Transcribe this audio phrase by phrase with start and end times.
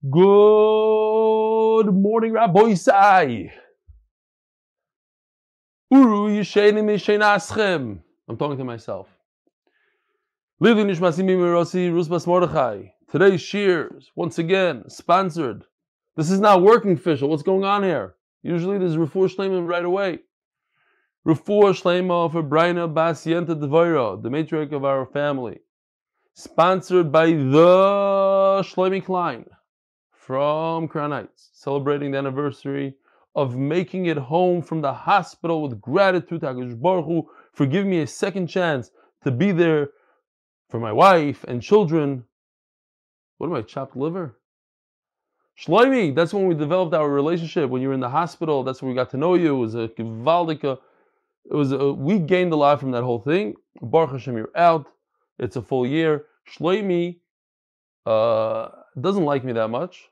[0.00, 3.50] Good morning, Rabbi Isai.
[5.90, 6.38] Uru.
[6.38, 9.08] I'm talking to myself.
[10.60, 12.92] Lili nishmasimi mirosi rusbas Mordechai.
[13.10, 15.64] Today's shears, once again, sponsored.
[16.14, 17.28] This is not working official.
[17.28, 18.14] What's going on here?
[18.44, 20.20] Usually there's refuah shleimim right away.
[21.26, 25.58] Refuah shleima for Braina Basienta Devoira, the matriarch of our family.
[26.34, 29.44] Sponsored by the Shlomi Klein
[30.28, 32.92] from Crown Heights, celebrating the anniversary
[33.34, 37.88] of making it home from the hospital with gratitude to HaKadosh Baruch Hu for giving
[37.88, 38.90] me a second chance
[39.24, 39.88] to be there
[40.68, 42.24] for my wife and children.
[43.38, 44.38] What am I, chopped liver?
[45.58, 47.70] Shloimi, that's when we developed our relationship.
[47.70, 49.56] When you were in the hospital, that's when we got to know you.
[49.56, 50.78] It was a gewaldika.
[51.50, 53.54] It was a, we gained a lot from that whole thing.
[53.80, 54.88] Baruch Hashem, you're out.
[55.38, 56.26] It's a full year.
[56.54, 57.20] Shloimi
[58.04, 58.68] uh,
[59.00, 60.10] doesn't like me that much.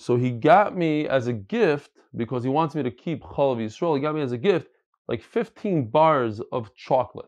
[0.00, 3.96] So he got me as a gift, because he wants me to keep Chalav Yisrael,
[3.96, 4.68] he got me as a gift
[5.08, 7.26] like 15 bars of chocolate.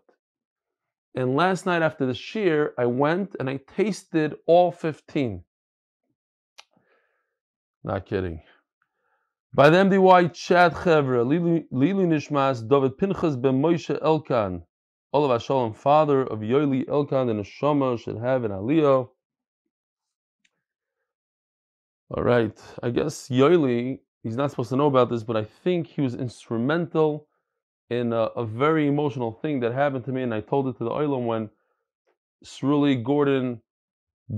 [1.16, 5.42] And last night after the shear, I went and I tasted all 15.
[7.82, 8.40] Not kidding.
[9.52, 14.62] By the MDY chat Chevra, Lili Nishmas, David Pinchas ben Moshe Elkan,
[15.12, 19.08] Olav Shalom, father of Yoeli Elkan, the Neshama should have an Aliyah.
[22.12, 25.86] All right, I guess Yoeli, he's not supposed to know about this, but I think
[25.86, 27.28] he was instrumental
[27.88, 30.84] in a, a very emotional thing that happened to me, and I told it to
[30.84, 31.50] the Oilam when
[32.44, 33.62] Sruli Gordon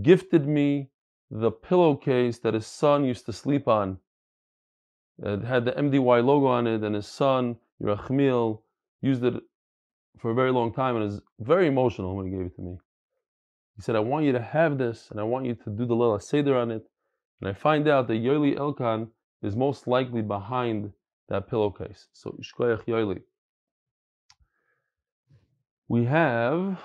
[0.03, 0.91] gifted me
[1.31, 3.97] the pillowcase that his son used to sleep on.
[5.23, 8.61] It had the MDY logo on it, and his son, Yerachmiel,
[9.01, 9.35] used it
[10.19, 12.77] for a very long time, and is very emotional when he gave it to me.
[13.77, 15.95] He said, I want you to have this, and I want you to do the
[15.95, 16.87] little Seder on it.
[17.43, 19.09] And I find out that Yoeli Elkan
[19.43, 20.93] is most likely behind
[21.29, 22.07] that pillowcase.
[22.13, 23.21] So Ishkoyach Yoeli.
[25.89, 26.81] We have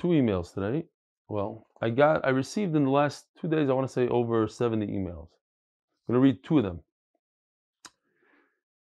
[0.00, 0.86] two emails today.
[1.28, 4.48] Well, I got I received in the last two days, I want to say over
[4.48, 5.28] 70 emails.
[6.08, 6.80] I'm gonna read two of them.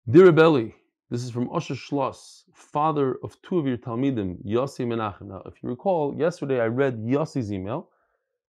[0.07, 0.75] Dear Rebelli,
[1.09, 5.29] this is from Osher Schloss, father of two of your Talmidim, Yossi Menachem.
[5.29, 7.89] Now, if you recall, yesterday I read Yossi's email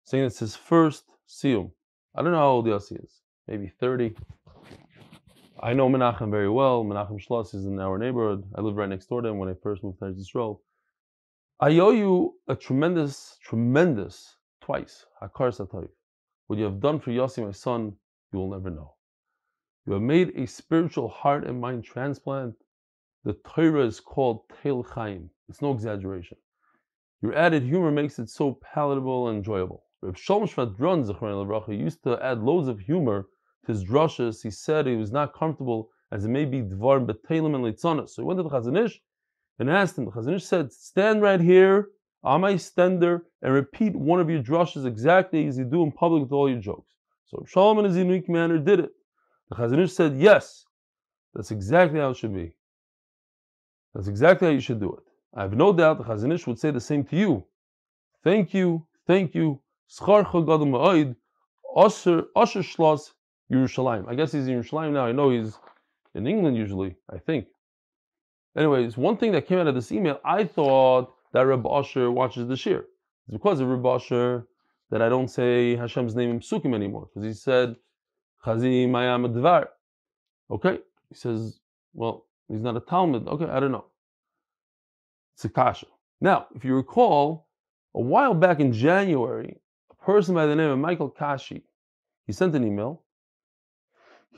[0.07, 1.69] saying it's his first Siyum.
[2.15, 3.11] I don't know how old Yossi is,
[3.45, 4.15] maybe 30.
[5.61, 6.85] I know Menachem very well.
[6.85, 8.45] Menachem Schloss is in our neighborhood.
[8.55, 10.61] I lived right next door to him when I first moved to Israel.
[11.59, 15.89] I owe you a tremendous, tremendous, twice, Hakar Satoiv.
[16.47, 17.91] What you have done for Yossi, my son,
[18.31, 18.93] you will never know.
[19.85, 22.55] You have made a spiritual heart and mind transplant.
[23.25, 25.29] The Torah is called Teil Chaim.
[25.49, 26.37] It's no exaggeration.
[27.21, 29.83] Your added humor makes it so palatable and enjoyable.
[30.01, 33.27] Reb Shalom Shvadron used to add loads of humor
[33.65, 34.43] to his drushes.
[34.43, 38.07] He said he was not comfortable as it may be dvar betelim and litzana.
[38.07, 39.01] So he went to the Chazon Ish
[39.57, 40.05] and asked him.
[40.05, 41.89] The Chazon Ish said, "Stand right here
[42.23, 46.21] on my stender and repeat one of your drushes exactly as you do in public
[46.21, 46.93] with all your jokes."
[47.25, 48.91] So Shalom in his unique manner did it.
[49.49, 50.65] The Chazon Ish said, "Yes,
[51.33, 52.53] that's exactly how it should be.
[53.95, 55.03] That's exactly how you should do it."
[55.33, 57.45] I have no doubt the Chazon Ish would say the same to you.
[58.23, 59.59] Thank you, thank you.
[59.89, 60.25] Osher
[63.51, 64.07] Yerushalayim.
[64.07, 65.05] I guess he's in Yerushalayim now.
[65.05, 65.57] I know he's
[66.15, 67.47] in England usually, I think.
[68.57, 72.47] Anyways, one thing that came out of this email, I thought that Reb Asher watches
[72.47, 72.79] the Shir.
[72.79, 74.47] It's because of Reb Asher
[74.89, 77.75] that I don't say Hashem's name in Psukim anymore, because he said,
[78.43, 79.67] Chazi Mayam Dvar.
[80.49, 80.79] Okay?
[81.09, 81.59] He says,
[81.93, 83.27] well, he's not a Talmud.
[83.27, 83.85] Okay, I don't know.
[85.35, 85.85] It's a kasha.
[86.19, 87.47] Now, if you recall,
[87.93, 89.59] a while back in January,
[90.07, 91.65] person by the name of Michael Kashi.
[92.27, 93.03] He sent an email.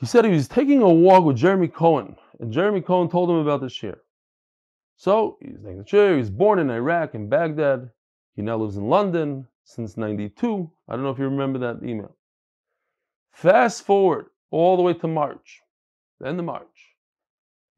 [0.00, 3.36] He said he was taking a walk with Jeremy Cohen, and Jeremy Cohen told him
[3.36, 3.96] about the shir.
[4.96, 6.10] So he's taking the shir.
[6.10, 7.88] He was born in Iraq, in Baghdad.
[8.34, 10.68] He now lives in London since 92.
[10.88, 12.16] I don't know if you remember that email.
[13.30, 15.60] Fast forward all the way to March,
[16.18, 16.96] the end of March.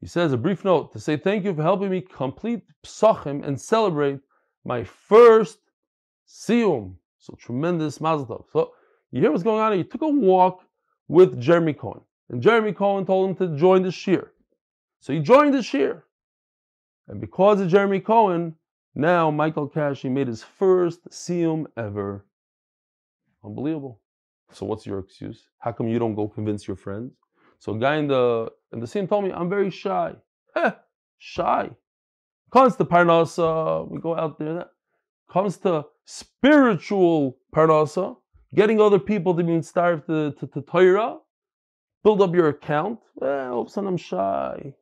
[0.01, 3.61] He says a brief note to say thank you for helping me complete Psachim and
[3.61, 4.19] celebrate
[4.65, 5.59] my first
[6.27, 8.45] Siyum, so tremendous mazel tov.
[8.51, 8.73] So
[9.11, 9.77] you hear what's going on?
[9.77, 10.63] He took a walk
[11.07, 14.31] with Jeremy Cohen, and Jeremy Cohen told him to join the shir.
[14.99, 16.03] So he joined the shir,
[17.07, 18.55] and because of Jeremy Cohen,
[18.93, 22.25] now Michael Kashi made his first siyum ever.
[23.43, 24.01] Unbelievable.
[24.51, 25.47] So what's your excuse?
[25.59, 27.13] How come you don't go convince your friends?
[27.59, 30.13] So a guy in the in the scene told me I'm very shy.
[30.57, 30.71] Eh,
[31.17, 31.69] shy.
[32.51, 34.53] Comes to Parnasa, we go out there.
[34.55, 34.71] That
[35.31, 38.15] comes to spiritual parnasa,
[38.55, 41.17] getting other people to be starved to, to, to Torah,
[42.03, 42.99] build up your account.
[43.15, 44.73] Well, sudden I'm shy.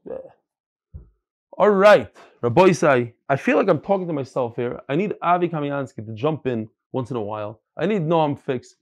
[1.57, 4.79] All right, Rabbi Isai, I feel like I'm talking to myself here.
[4.89, 7.61] I need Avi Kamiansky to jump in once in a while.
[7.77, 8.75] I need Noam fix.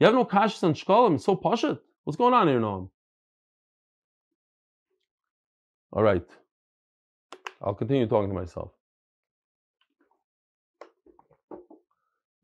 [0.00, 1.20] You have no kashas on shkolim.
[1.20, 1.78] So pashut.
[2.04, 2.90] What's going on here, Noam?
[5.92, 6.26] All right.
[7.62, 8.72] I'll continue talking to myself.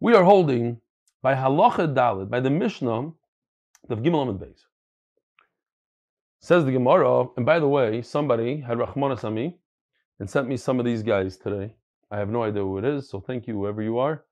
[0.02, 0.81] We are holding
[1.20, 3.11] by halacha dalid, by the Mishnah,
[3.87, 4.61] the Gimel Amid Beis.
[6.38, 9.58] Says the Gemara, and by the way, somebody had Rahmanas Ami
[10.19, 11.75] and sent me some of these guys today.
[12.11, 14.25] I have no idea who it is, so thank you, whoever you are.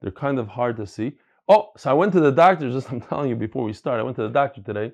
[0.00, 1.14] They're kind of hard to see.
[1.48, 4.04] Oh, so I went to the doctor, just I'm telling you before we start, I
[4.04, 4.92] went to the doctor today.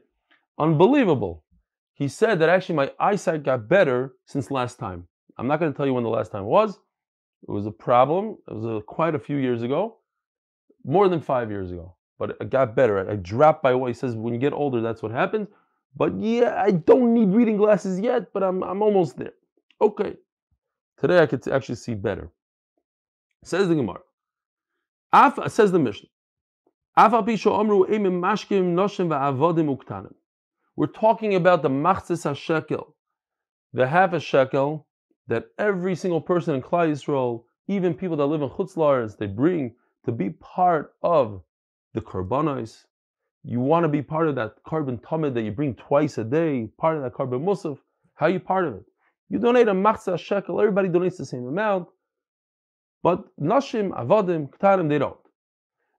[0.59, 1.45] Unbelievable.
[1.93, 5.09] He said that actually my eyesight got better since last time.
[5.37, 6.79] I'm not going to tell you when the last time was.
[7.47, 8.39] It was a problem.
[8.49, 9.99] It was a, quite a few years ago,
[10.85, 11.95] more than five years ago.
[12.19, 13.11] But it got better.
[13.11, 14.15] I dropped by what he says.
[14.15, 15.49] When you get older, that's what happens.
[15.97, 19.35] But yeah, I don't need reading glasses yet, but I'm, I'm almost there.
[19.81, 20.17] Okay.
[20.99, 22.31] Today I could actually see better.
[23.45, 24.01] Says the Gemara.
[25.49, 26.09] says the Mishnah.
[30.77, 32.97] We're talking about the machzis shekel,
[33.73, 34.87] the half a shekel
[35.29, 39.75] that every single person in Klal Yisrael, even people that live in chutzlars, they bring
[40.05, 41.43] to be part of
[41.95, 42.85] the karbanos.
[43.43, 46.69] You want to be part of that korban tamid that you bring twice a day,
[46.79, 47.79] part of that korban musaf.
[48.15, 48.85] How are you part of it?
[49.29, 50.61] You donate a machzah shekel.
[50.61, 51.89] Everybody donates the same amount,
[53.03, 55.17] but nashim, avodim, ktarim, they don't.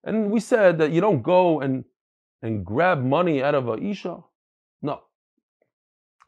[0.04, 1.84] And we said that you don't go and
[2.42, 4.18] and grab money out of a isha.
[4.82, 5.02] No.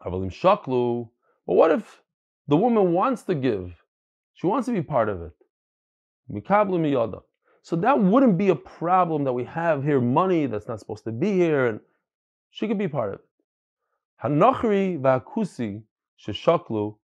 [0.03, 1.09] Avalim shaklu.
[1.45, 2.01] But what if
[2.47, 3.73] the woman wants to give?
[4.33, 5.31] She wants to be part of it.
[7.63, 11.11] So that wouldn't be a problem that we have here money that's not supposed to
[11.11, 11.79] be here, and
[12.51, 13.25] she could be part of it.
[14.23, 15.83] Hanachri va'kusi
[16.25, 16.95] sheshaklu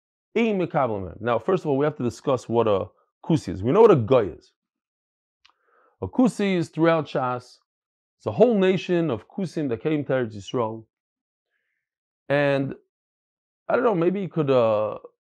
[1.20, 2.86] Now, first of all, we have to discuss what a
[3.24, 3.62] kusi is.
[3.62, 4.52] We know what a guy is.
[6.04, 7.58] A Kusi is throughout Shas.
[8.18, 10.84] It's a whole nation of Kusim that came to Eretz Yisrael.
[12.28, 12.74] And
[13.68, 14.98] I don't know, maybe you could uh,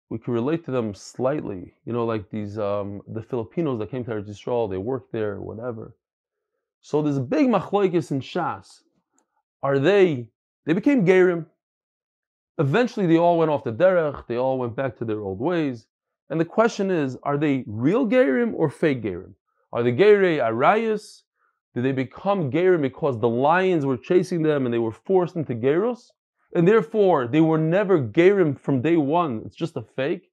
[0.09, 1.73] we could relate to them slightly.
[1.85, 5.41] You know, like these um, the Filipinos that came to Eretz Yisrael, they worked there,
[5.41, 5.95] whatever.
[6.81, 8.81] So there's a big machlokes in Shas.
[9.63, 10.29] Are they?
[10.65, 11.47] They became Gerim.
[12.57, 14.27] Eventually, they all went off the derech.
[14.27, 15.87] They all went back to their old ways.
[16.29, 19.33] And the question is, are they real Gerim or fake Gerim?
[19.73, 21.23] Are the Geirei Arayas?
[21.73, 25.53] Did they become Gerim because the lions were chasing them and they were forced into
[25.53, 26.11] Geros?
[26.53, 29.41] And therefore, they were never Gerim from day one.
[29.45, 30.31] It's just a fake.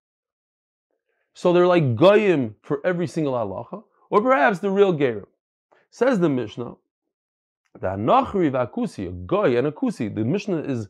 [1.35, 3.83] So they're like Goyim for every single halacha.
[4.11, 5.27] Or perhaps the real Gerim.
[5.91, 6.75] Says the Mishnah,
[7.81, 10.89] the Nachri Vakusi, a Goy and a Kusi, the Mishnah is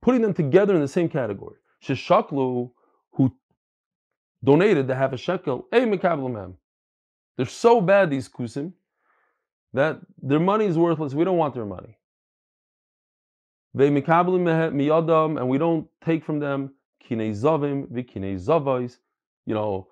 [0.00, 1.56] putting them together in the same category.
[1.84, 2.70] Shishaklu,
[3.12, 3.34] who
[4.44, 6.54] donated to have a shekel, a mekablamem.
[7.36, 8.72] They're so bad, these kusim,
[9.72, 11.14] that their money is worthless.
[11.14, 11.96] We don't want their money.
[13.72, 16.74] And we don't take from them
[17.08, 18.96] kinei zavim.
[19.46, 19.88] You know,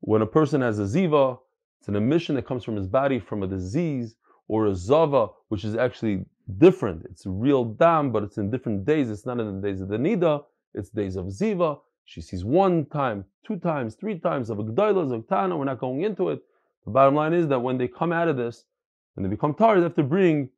[0.00, 1.38] when a person has a ziva,
[1.78, 4.14] it's an emission that comes from his body from a disease,
[4.48, 6.24] or a zava, which is actually
[6.58, 7.04] different.
[7.10, 9.08] It's real dam, but it's in different days.
[9.08, 10.44] It's not in the days of the nida.
[10.74, 11.78] It's days of ziva.
[12.04, 15.56] She sees one time, two times, three times of a g'dayla, of tana.
[15.56, 16.42] We're not going into it.
[16.84, 18.64] The bottom line is that when they come out of this,
[19.14, 20.50] when they become tired, they have to bring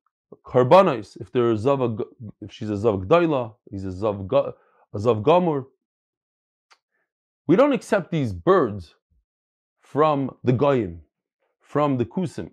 [0.44, 1.16] karbanos.
[1.20, 2.04] If they're a zav,
[2.40, 4.54] if she's a zav g'dayla, he's a zav
[4.94, 5.66] a zav gamur.
[7.46, 8.94] We don't accept these birds
[9.80, 11.00] from the goyim,
[11.60, 12.50] from the kusim.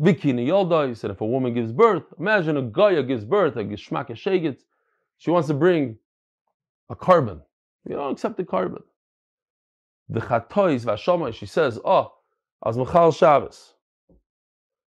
[0.00, 4.08] Vikini Yolda, said if a woman gives birth, imagine a Goya gives birth, a Gishmak
[4.08, 4.58] Shegit,
[5.18, 5.98] she wants to bring
[6.90, 7.40] a korban.
[7.88, 8.82] You don't accept the korban.
[10.08, 12.12] The chatois v'ashamai, she says, oh,
[12.66, 13.73] as mechal Shabbos.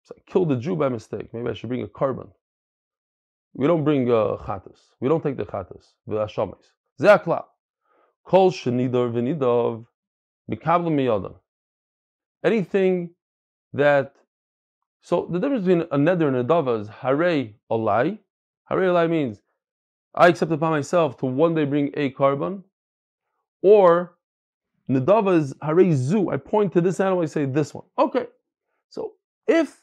[0.06, 1.34] So I killed the Jew by mistake.
[1.34, 2.30] Maybe I should bring a korban.
[3.54, 4.80] We don't bring uh, chatas.
[5.00, 5.94] We don't take the chatas.
[6.08, 6.66] V'ashamais.
[7.02, 7.44] Ze akla.
[8.24, 9.86] Kol shenidor v'nidov
[10.50, 11.36] mikabla miyadam.
[12.44, 13.10] Anything
[13.74, 14.16] that
[15.02, 18.20] so the difference between a neder and a dava is hare olai.
[18.66, 19.42] Hare olai means
[20.14, 22.64] I accept upon myself to one day bring a carbon,
[23.62, 24.16] or
[24.90, 26.32] Nadava is Harezu.
[26.32, 27.86] I point to this animal, I say this one.
[27.98, 28.28] Okay.
[28.90, 29.14] So
[29.48, 29.82] if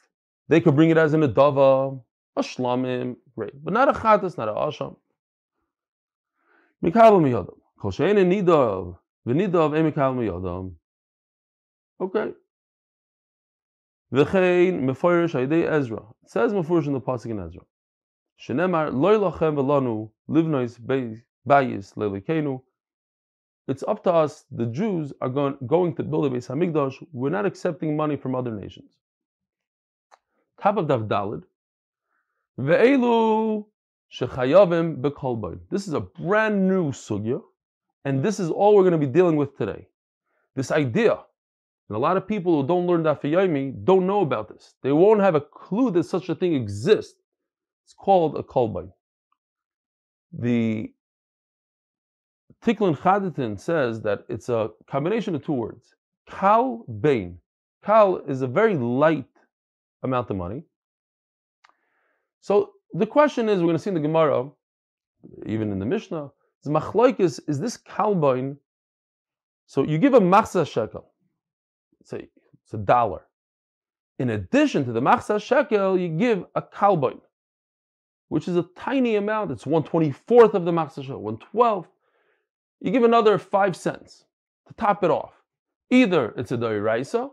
[0.49, 2.01] they could bring it as a Nadava,
[2.37, 3.53] a Shlamim, great.
[3.63, 4.97] But not a Chatas, not a Asham.
[6.83, 7.59] Mikabel miyodam.
[7.79, 10.75] Kol she'en nidav, v'nidav e mikabel miyodam.
[12.01, 12.33] Okay.
[14.13, 16.03] V'chein meforish aydei Ezra.
[16.23, 17.63] It says meforish in the pasuk in Ezra.
[18.41, 20.79] Shenemar loy lachem v'lanu livnois
[21.47, 22.63] bayis lelikenu.
[23.69, 24.45] It's up to us.
[24.51, 27.07] The Jews are going, going to build a Beis Hamikdash.
[27.13, 28.91] We're not accepting money from other nations.
[30.61, 31.43] Top of Dav Dalid.
[32.59, 33.65] Ve'elu
[34.13, 35.61] shechayavim bekolbain.
[35.71, 37.41] This is a brand new sugya,
[38.05, 39.89] and this is all we're going to be dealing with today.
[40.55, 41.19] This idea
[41.93, 44.77] and a lot of people who don't learn Daf don't know about this.
[44.83, 47.21] They won't have a clue that such a thing exists.
[47.85, 48.91] It's called a kolbain.
[50.33, 50.91] The
[52.65, 55.95] Tiklin Chaditin says that it's a combination of two words.
[56.27, 57.39] Kal bain.
[57.85, 59.27] Kal is a very light
[60.03, 60.65] amount of money.
[62.41, 64.51] So the question is, we're going to see in the Gemara,
[65.47, 66.31] even in the Mishnah,
[66.65, 68.57] is machlokes, is this kalbain?
[69.67, 71.13] So you give a machzah shekel
[72.13, 72.17] a,
[72.65, 73.23] it's a dollar.
[74.19, 77.21] In addition to the machzah shekel, you give a kalboin,
[78.29, 79.51] which is a tiny amount.
[79.51, 81.89] It's 124th of the machzah shekel, 112th.
[82.81, 84.25] You give another five cents
[84.69, 85.33] to top it off.
[85.91, 87.31] Either it's a doiraisa,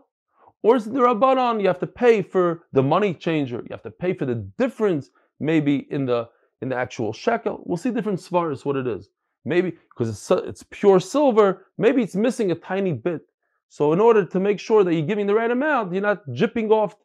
[0.62, 1.60] or it's the rabbanon.
[1.60, 3.58] You have to pay for the money changer.
[3.58, 6.28] You have to pay for the difference, maybe in the
[6.62, 7.62] in the actual shekel.
[7.64, 9.08] We'll see different svaras what it is.
[9.44, 11.66] Maybe because it's it's pure silver.
[11.78, 13.22] Maybe it's missing a tiny bit
[13.70, 16.70] so in order to make sure that you're giving the right amount, you're not jipping
[16.70, 16.96] off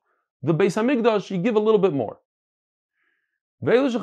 [0.41, 2.17] the Beis Hamikdash, you give a little bit more.
[3.61, 3.95] Who's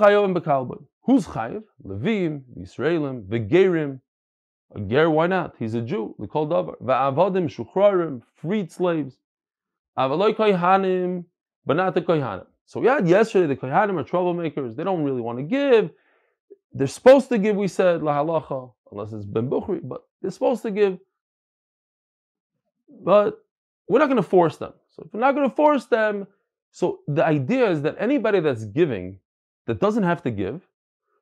[1.26, 1.64] chayiv?
[1.84, 4.00] Levim, Yisraelim, Vegerim.
[4.74, 5.56] A ger, why not?
[5.58, 6.14] He's a Jew.
[6.20, 6.80] The called davar.
[6.80, 9.18] Va'avadim, shuchrarim, freed slaves.
[9.98, 11.24] Avaloi koyhanim,
[11.66, 12.46] but not the koyhanim.
[12.66, 14.76] So we had yesterday the koyhanim are troublemakers.
[14.76, 15.90] They don't really want to give.
[16.72, 20.70] They're supposed to give, we said, lahalacha, unless it's ben bukhri, but they're supposed to
[20.70, 20.98] give
[23.04, 23.44] but
[23.88, 24.72] we're not going to force them.
[24.90, 26.26] So if we're not going to force them,
[26.70, 29.18] so the idea is that anybody that's giving
[29.66, 30.66] that doesn't have to give,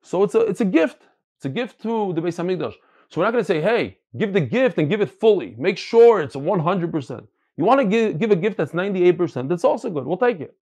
[0.01, 1.03] so it's a it's a gift.
[1.37, 2.73] It's a gift to the Beis Hamikdash.
[3.09, 5.55] So we're not going to say, hey, give the gift and give it fully.
[5.57, 7.27] Make sure it's 100%.
[7.61, 10.03] You want to give, give a gift that's 98%, that's also good.
[10.03, 10.55] We'll take it.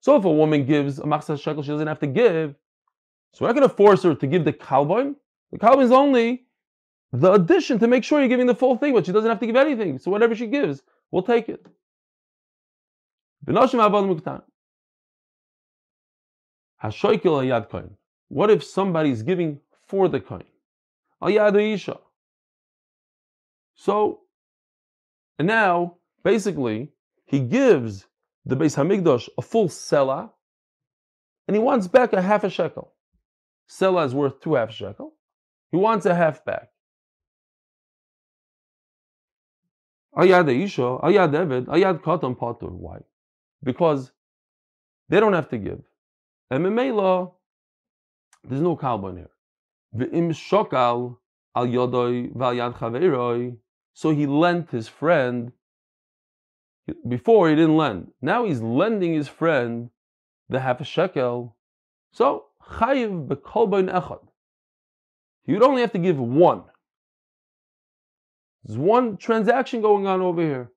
[0.00, 2.54] So if a woman gives a machzah shekel, she doesn't have to give.
[3.34, 5.14] So we're not going to force her to give the kalboin.
[5.50, 6.46] The kalboin is only
[7.12, 9.46] the addition to make sure you're giving the full thing, but she doesn't have to
[9.46, 9.98] give anything.
[9.98, 11.66] So whatever she gives, we'll take it.
[18.28, 20.44] What if somebody's giving for the coin?
[23.74, 24.22] So,
[25.38, 26.92] and now, basically,
[27.24, 28.06] he gives
[28.44, 30.30] the Beis Hamikdash a full sela,
[31.46, 32.92] and he wants back a half a shekel.
[33.68, 35.14] Sela is worth two half shekel.
[35.70, 36.68] He wants a half back.
[40.16, 42.70] Ayad Isha, Ayad Eved, Ayad Katan Patur.
[42.70, 42.98] Why?
[43.62, 44.12] Because
[45.08, 45.80] they don't have to give.
[46.50, 47.32] And Memela,
[48.44, 49.30] there's no kalban here.
[49.96, 51.16] V'im shokal
[51.56, 53.56] al yodoi v'al Yad chaveroi.
[53.94, 55.52] So he lent his friend.
[57.06, 58.12] Before he didn't lend.
[58.20, 59.90] Now he's lending his friend
[60.48, 61.56] the half a shekel.
[62.12, 64.20] So chayiv bekolbain echad.
[65.46, 66.64] Would only have to give one.
[68.64, 70.70] There's one transaction going on over here.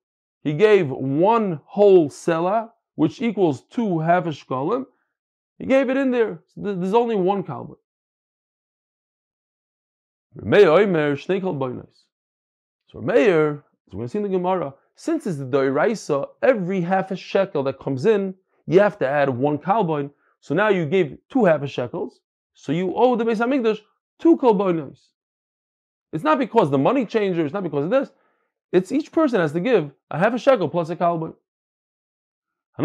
[0.43, 4.85] He gave one whole selah, which equals two half a shkolim.
[5.59, 6.43] He gave it in there.
[6.55, 7.77] There's only one kalbut.
[12.87, 16.81] So Meir, as we're going to see in the Gemara, since it's the Doiraisa, every
[16.81, 18.33] half a shekel that comes in,
[18.67, 20.11] you have to add one kalboin.
[20.39, 22.19] So now you gave two half a shekels,
[22.53, 23.79] so you owe the Beis Hamikdash
[24.19, 24.99] two kalboinos.
[26.13, 28.11] It's not because the money changer, it's not because of this.
[28.71, 31.33] It's each person has to give a half a shekel plus a kalba.
[32.77, 32.83] So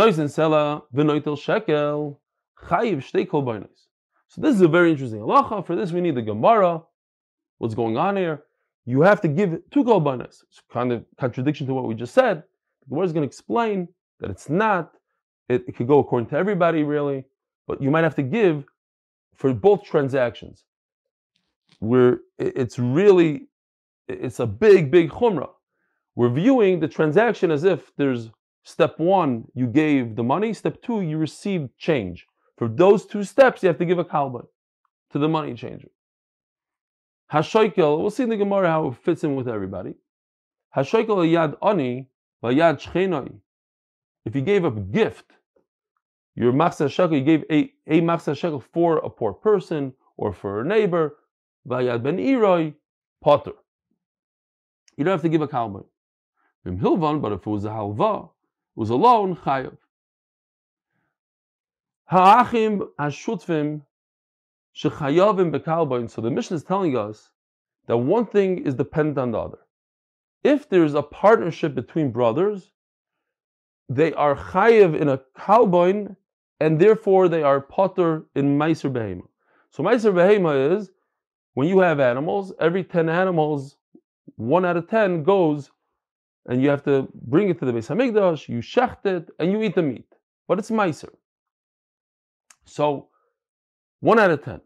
[4.39, 5.67] this is a very interesting halacha.
[5.67, 6.83] For this, we need the Gemara.
[7.59, 8.45] What's going on here?
[8.91, 10.43] You have to give two kolbanas.
[10.49, 12.43] It's kind of contradiction to what we just said.
[12.83, 13.89] The Gemara is going to explain
[14.21, 14.93] that it's not.
[15.49, 17.25] It, it could go according to everybody, really,
[17.69, 18.65] but you might have to give
[19.35, 20.65] for both transactions
[21.81, 23.49] we're it's really
[24.09, 25.51] it's a big big chumrah.
[26.17, 28.31] We're viewing the transaction as if there's
[28.65, 32.27] step one you gave the money, step two you received change.
[32.59, 34.47] For those two steps you have to give a kalban
[35.13, 35.89] to the money changer.
[37.33, 39.95] Hashoikel, we'll see in the Gemara how it fits in with everybody.
[40.77, 42.09] Hashoikel yad ani
[42.43, 43.33] yad shchenoi.
[44.25, 45.33] If you gave a gift,
[46.35, 50.61] your machzah shekel, you gave a, a machzah shekel for a poor person or for
[50.61, 51.17] a neighbor,
[51.69, 52.75] Vayad ben Iroi,
[53.23, 53.53] Potter.
[54.97, 55.85] You don't have to give a kalban.
[56.63, 58.31] From Hilvan, but if it was a halva, it
[58.77, 59.77] was alone, chayav.
[62.07, 63.83] Ha'achim ha'shutvim
[64.81, 66.11] shechayavim bekalboin.
[66.11, 67.31] So the mission is telling us
[67.87, 69.59] that one thing is dependent on the other.
[70.43, 72.73] If there's a partnership between brothers,
[73.89, 76.17] they are chayiv in a kalboin,
[76.61, 79.27] and therefore they are potter in meiser behema.
[79.71, 80.91] So meiser behema is
[81.55, 83.77] when you have animals, every ten animals,
[84.37, 85.71] one out of ten goes,
[86.47, 88.49] and you have to bring it to the Beis Hamikdash.
[88.49, 90.15] You shecht it, and you eat the meat,
[90.49, 91.11] but it's meiser.
[92.65, 93.09] So
[94.01, 94.61] one out of ten.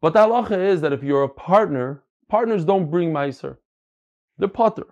[0.00, 3.56] But the halacha is that if you're a partner, partners don't bring meiser;
[4.38, 4.86] they're potter.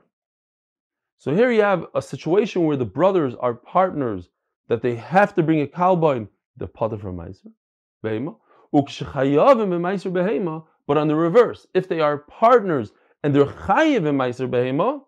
[1.18, 4.28] So here you have a situation where the brothers are partners
[4.68, 8.36] that they have to bring a kalboin, the potter from behema,
[8.72, 10.64] behema.
[10.86, 12.92] But on the reverse, if they are partners
[13.22, 15.02] and they're chayiv in meiser behema,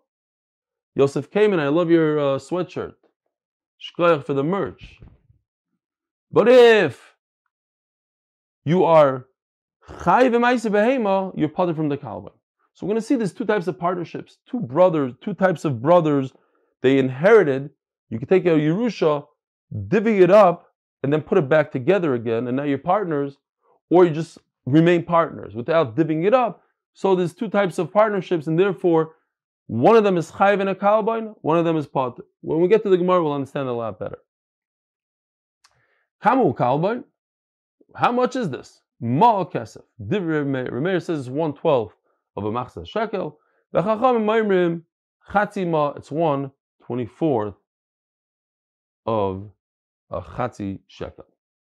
[0.95, 2.95] Yosef came and I love your uh, sweatshirt,
[3.79, 4.99] shkoyach for the merch.
[6.31, 7.15] But if
[8.65, 9.27] you are
[9.87, 12.31] chayiv in meiser behema, you're potter from the kalboin.
[12.73, 15.81] So we're going to see there's two types of partnerships, two brothers, two types of
[15.81, 16.31] brothers
[16.81, 17.71] they inherited.
[18.09, 19.25] You can take a Yerusha,
[19.87, 20.67] divvy it up,
[21.03, 23.37] and then put it back together again, and now you're partners,
[23.89, 26.61] or you just remain partners without divvying it up.
[26.93, 29.15] So there's two types of partnerships, and therefore
[29.67, 32.19] one of them is chayv and a kalbain, one of them is pot.
[32.41, 34.19] When we get to the Gemara, we'll understand a lot better.
[36.23, 37.03] Kamu kalbain,
[37.95, 38.81] how much is this?
[38.99, 39.83] Ma kesef.
[40.01, 41.95] Divrei Remeir says one twelfth
[42.35, 43.37] of a machzah shekel.
[43.71, 44.81] The chachamim maimrim
[45.29, 45.93] chatzi ma.
[45.95, 46.51] It's one
[46.83, 47.55] twenty fourth
[49.05, 49.49] of
[50.09, 51.25] a chatzi shekel.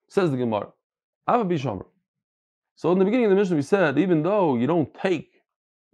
[0.09, 0.69] Says the Gemara.
[1.29, 1.87] Ava bishomer.
[2.77, 5.31] So in the beginning of the mission, we said even though you don't take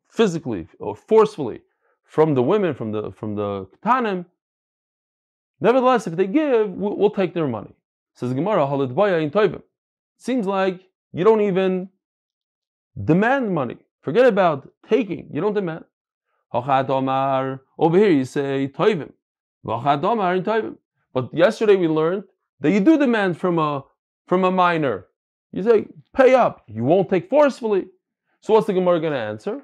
[0.08, 1.60] physically or forcefully
[2.04, 4.24] from the women, from the from the katanim,
[5.60, 7.72] nevertheless, if they give, we'll, we'll take their money.
[8.14, 8.90] Says the Gemara, halid
[9.22, 9.62] in toivim.
[10.18, 11.88] Seems like you don't even
[13.04, 13.76] demand money.
[14.02, 15.28] Forget about taking.
[15.32, 15.84] You don't demand.
[16.52, 19.12] Over here you say toivim.
[19.62, 22.24] But yesterday we learned
[22.60, 23.84] that you do demand from a
[24.26, 25.06] from a minor.
[25.52, 26.64] You say pay up.
[26.66, 27.86] You won't take forcefully.
[28.40, 29.62] So what's the Gemara going to answer?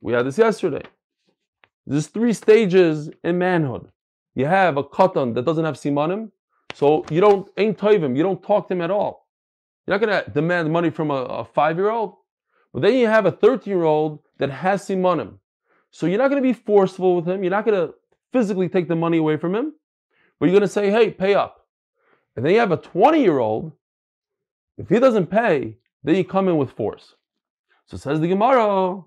[0.00, 0.82] We had this yesterday.
[1.86, 3.90] There's three stages in manhood.
[4.34, 6.30] You have a katan that doesn't have simanim,
[6.72, 8.16] so you don't ain't toivim.
[8.16, 9.21] You don't talk to him at all.
[9.86, 12.14] You're not going to demand money from a, a five-year-old.
[12.72, 15.38] But then you have a 13 year old that has simanim.
[15.90, 17.42] So you're not going to be forceful with him.
[17.42, 17.94] You're not going to
[18.32, 19.74] physically take the money away from him.
[20.38, 21.66] But you're going to say, hey, pay up.
[22.34, 23.72] And then you have a 20 year old.
[24.78, 27.14] If he doesn't pay, then you come in with force.
[27.86, 29.02] So says the Gemara,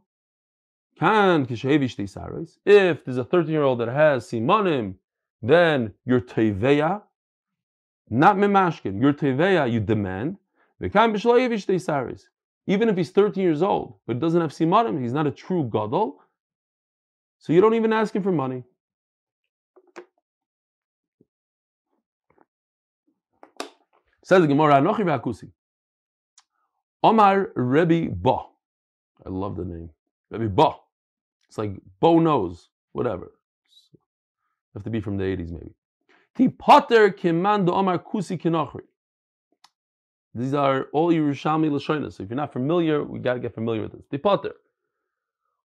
[1.00, 4.96] can if there's a 13 year old that has simanim,
[5.42, 7.02] then you're teveya,
[8.10, 9.02] not memashkin.
[9.02, 10.38] You're teveya, you demand.
[12.68, 16.22] Even if he's 13 years old, but doesn't have simanim, he's not a true gadol.
[17.40, 18.64] So you don't even ask him for money.
[24.24, 25.52] Says the Gemara, Anochi v'akusi.
[27.04, 28.38] Omar Rebbe Ba.
[29.24, 29.92] I love the name.
[30.32, 30.72] Rebbe Ba.
[31.48, 33.32] It's like Bo knows, whatever.
[34.74, 35.76] Have to be from the 80s maybe.
[36.36, 38.82] Ti potter kimando Omar kusi kinochri.
[40.36, 42.14] These are all Yerushalmi Lashonas.
[42.14, 44.06] So if you're not familiar, we got to get familiar with this.
[44.12, 44.56] Tipater.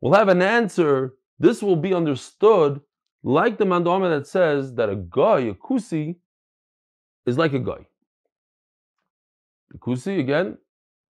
[0.03, 1.15] We'll have an answer.
[1.39, 2.81] This will be understood
[3.23, 6.17] like the mandama that says that a guy, a kusi,
[7.25, 7.87] is like a guy.
[9.71, 10.59] The kusi, again,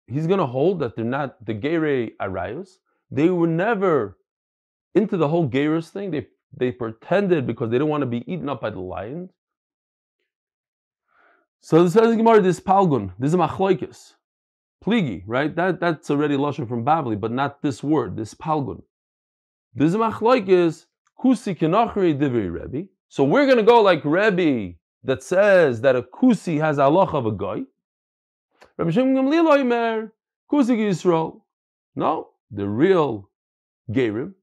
[0.07, 2.79] he's going to hold that they're not the Geire Arayos.
[3.11, 4.18] They were never
[4.94, 6.12] into the whole Geiros thing.
[6.12, 9.31] They, they pretended because they didn't want to be eaten up by the lions.
[11.61, 14.14] So this says Gemara, this palgun, this is machloikis,
[14.85, 15.55] pligi, right?
[15.55, 18.83] That that's already lashon from Bavli, but not this word, this palgun.
[19.75, 20.87] This is machloikis
[21.21, 22.88] kusi kenachri divri Rebbe.
[23.09, 27.27] So we're going to go like Rebbe that says that a kusi has Allah of
[27.27, 27.62] a guy.
[28.77, 30.11] Rabbi Shem Gamliel Oimer,
[30.51, 31.40] kusi Yisrael.
[31.97, 33.29] No, the real
[33.90, 34.35] gerim,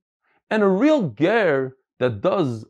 [0.49, 2.65] and a real ger that does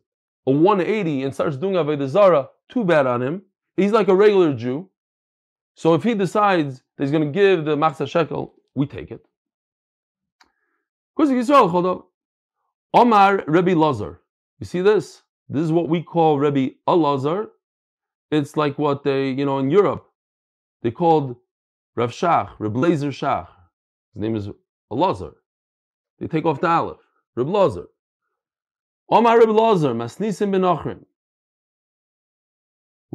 [0.46, 2.50] a 180 and starts doing avodah zara.
[2.70, 3.42] Too bad on him
[3.78, 4.90] He's like a regular Jew.
[5.76, 9.26] So if he decides that he's going to give the Machzah Shekel, we take it.
[11.18, 12.04] Kuzik Yisrael Chodah
[12.94, 14.22] Omar Rebbe Lazar.
[14.60, 15.22] You see this?
[15.50, 17.48] This is what we call Rebbe Alazar.
[18.32, 20.10] It's like what they, you know, in Europe,
[20.82, 21.36] they called
[21.96, 23.48] Rav Shach, Reb Lazer Shach.
[24.14, 24.50] His name is
[24.92, 25.34] Alazar.
[26.20, 26.98] They take off the Aleph.
[27.36, 27.88] Reb Lazar.
[29.10, 31.06] Omar Reb Lazar, Masnisim ben Ochrim.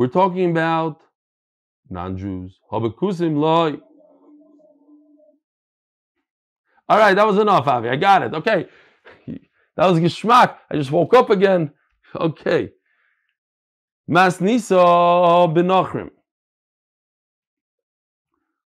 [0.01, 1.03] We're talking about
[1.91, 2.59] non-Jews.
[2.73, 3.79] Habekusim loy.
[6.89, 7.91] All right, that was enough, Avi.
[7.91, 8.33] I got it.
[8.33, 8.67] Okay.
[9.77, 10.57] That was geschmack.
[10.71, 11.73] I just woke up again.
[12.19, 12.71] Okay.
[14.09, 14.79] Masnisa
[15.55, 16.09] benachrim.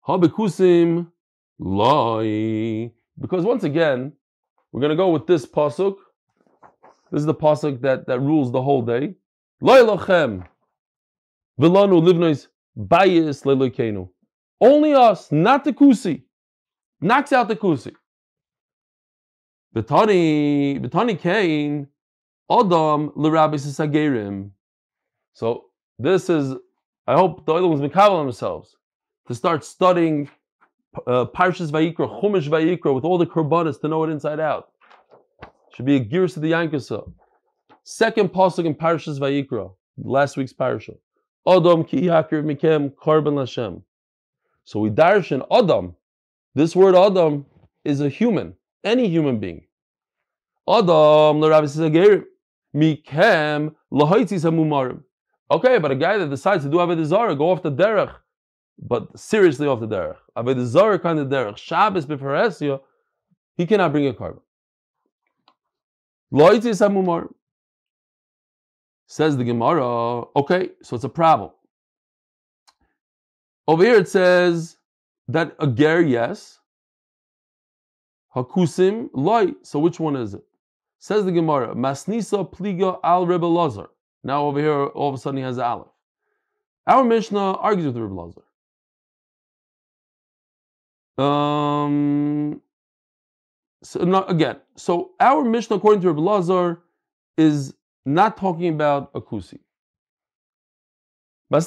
[0.08, 1.08] Habekusim
[1.58, 2.92] loy.
[3.20, 4.14] Because once again,
[4.72, 5.96] we're going to go with this pasuk.
[7.12, 9.16] This is the pasuk that, that rules the whole day.
[9.62, 10.46] Loy lochem.
[11.60, 14.10] Vilanu livnois bayis lelokeinu.
[14.60, 16.24] Only us, not the kusi.
[17.02, 17.94] Knocks out the kusi.
[19.76, 21.88] Betani, Betani Kain,
[22.50, 24.52] Adam l'rabis sagerim.
[25.34, 25.66] So
[25.98, 26.54] this is,
[27.08, 28.76] I hope the other ones mikabel themselves
[29.28, 30.30] to start studying
[31.08, 34.70] uh, Parshas Vayikra, Chumash Vayikra with all the korbanos to know it inside out.
[35.74, 37.12] Should be a gears to the Yankasa.
[37.84, 40.94] Second pasuk in Parshas Vayikra, last week's parasha.
[41.48, 43.84] Adam ki yakir mikem korban Lashem.
[44.66, 45.96] So we darshan Adam.
[46.56, 47.46] This word Adam
[47.84, 49.66] is a human any human being.
[50.68, 51.40] Adam
[52.76, 53.76] mikem
[55.52, 58.16] Okay, but a guy that decides to do avodah zarah, go off the derech,
[58.80, 62.80] but seriously off the derech, avodah zarah kind of derech, Shabbos b'feresya,
[63.56, 64.40] he cannot bring a korban.
[66.34, 67.30] Loitzis hamumar.
[69.08, 70.24] Says the Gemara.
[70.36, 71.52] Okay, so it's a problem.
[73.68, 74.78] Over here it says
[75.28, 76.60] that a ger, yes,
[78.36, 79.54] Hakusim loy.
[79.62, 80.44] So which one is it?
[81.00, 83.90] Says the Gemara, Masnisa pliga al Rebbe Lazar.
[84.24, 85.88] Now over here, all of a sudden he has Aleph.
[86.88, 88.42] Our Mishnah argues with Rebbe Lazar.
[91.18, 92.62] Um,
[93.84, 96.82] so not, again, so our Mishnah, according to Rebbe Lazar,
[97.38, 97.74] is
[98.06, 99.60] not talking about a kusi.
[101.52, 101.60] The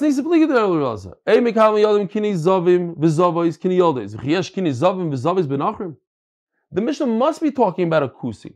[6.80, 8.54] Mishnah must be talking about a kusi.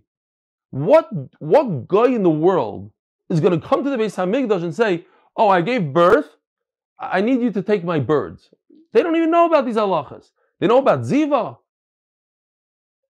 [0.70, 2.90] What, what guy in the world
[3.28, 6.28] is going to come to the Beis Hamikdash and say, "Oh, I gave birth.
[6.98, 8.50] I need you to take my birds."
[8.92, 10.30] They don't even know about these halachas.
[10.58, 11.58] They know about ziva.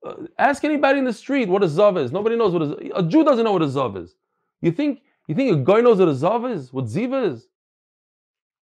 [0.05, 2.11] Uh, ask anybody in the street what a zav is.
[2.11, 4.17] Nobody knows what a, a Jew doesn't know what a zav is.
[4.61, 6.73] You think you think a guy knows what a zav is?
[6.73, 7.47] What ziva is?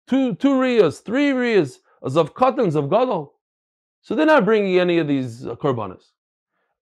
[0.06, 3.34] Two two riyas, three riyas, a zav katans of gadol.
[4.02, 6.12] So they're not bringing any of these uh, korbanos.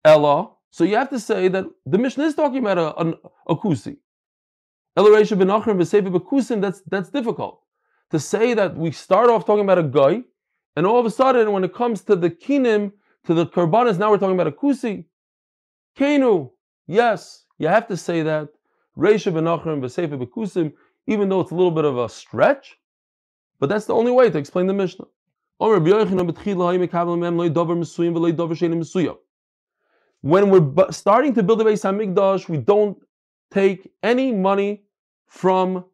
[0.03, 0.51] Ella.
[0.71, 3.13] So you have to say that the Mishnah is talking about a, a,
[3.49, 3.97] a kusi.
[6.61, 7.61] That's that's difficult
[8.09, 10.23] to say that we start off talking about a guy,
[10.75, 12.91] and all of a sudden, when it comes to the kinim,
[13.25, 15.05] to the korbanos, now we're talking about a kusi.
[15.97, 16.51] Kenu,
[16.87, 18.49] yes, you have to say that.
[18.97, 20.73] Reisha benachrim bekusim,
[21.08, 22.77] even though it's a little bit of a stretch,
[23.60, 25.06] but that's the only way to explain the Mishnah.
[25.60, 25.84] When
[30.49, 32.97] we're starting to build the Beis Hamikdash, we don't
[33.51, 34.84] take any money
[35.27, 35.86] from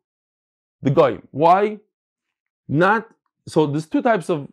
[0.82, 1.28] the goyim.
[1.32, 1.80] Why?
[2.70, 3.10] Not
[3.48, 3.66] so.
[3.68, 4.48] There's two types of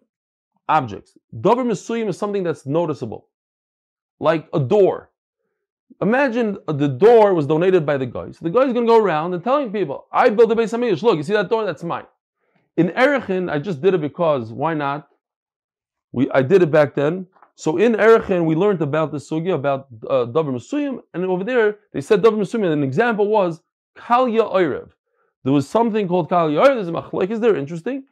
[0.68, 1.16] objects.
[1.40, 3.28] Dover Mesuyim is something that's noticeable,
[4.18, 5.10] like a door.
[6.02, 8.30] Imagine the door was donated by the guy.
[8.32, 10.72] So the guy is going to go around and telling people, "I built the Beis
[10.76, 11.02] Hamikdash.
[11.02, 11.64] Look, you see that door?
[11.64, 12.06] That's mine."
[12.76, 15.08] In Erechin, I just did it because why not?
[16.12, 17.26] We I did it back then.
[17.56, 21.78] So in Erechin, we learned about the sugya about uh, davar mesuyim, and over there
[21.92, 22.70] they said davar mesuyim.
[22.72, 23.62] An example was
[23.96, 24.90] kalya oirev.
[25.44, 26.74] There was something called kalya oirev.
[26.74, 27.30] There's a machlek.
[27.30, 28.04] Is there interesting?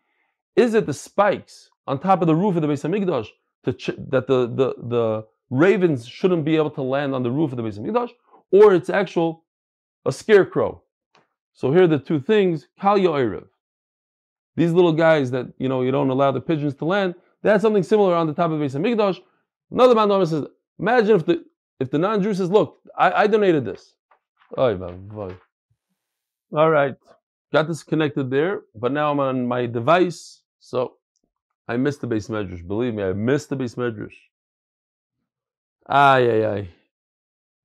[0.54, 3.26] Is it the spikes on top of the roof of the Beis Hamikdash
[3.76, 7.58] ch- that the, the the ravens shouldn't be able to land on the roof of
[7.58, 8.10] the Beis Hamikdash,
[8.50, 9.44] or it's actual
[10.06, 10.82] a scarecrow?
[11.52, 13.44] So here are the two things: kalya oirev.
[14.56, 17.14] These little guys that you know you don't allow the pigeons to land.
[17.42, 19.20] That's something similar on the top of the Beis Hamikdash.
[19.70, 20.46] Another man says,
[20.78, 21.44] imagine if the
[21.80, 23.94] if the non-Jew says, look, I, I donated this.
[24.56, 24.74] All
[26.70, 26.94] right,
[27.52, 30.98] got this connected there, but now I'm on my device, so
[31.66, 32.66] I missed the base medrash.
[32.66, 34.14] Believe me, I missed the base medrash.
[35.88, 36.68] Ay, ay, ay.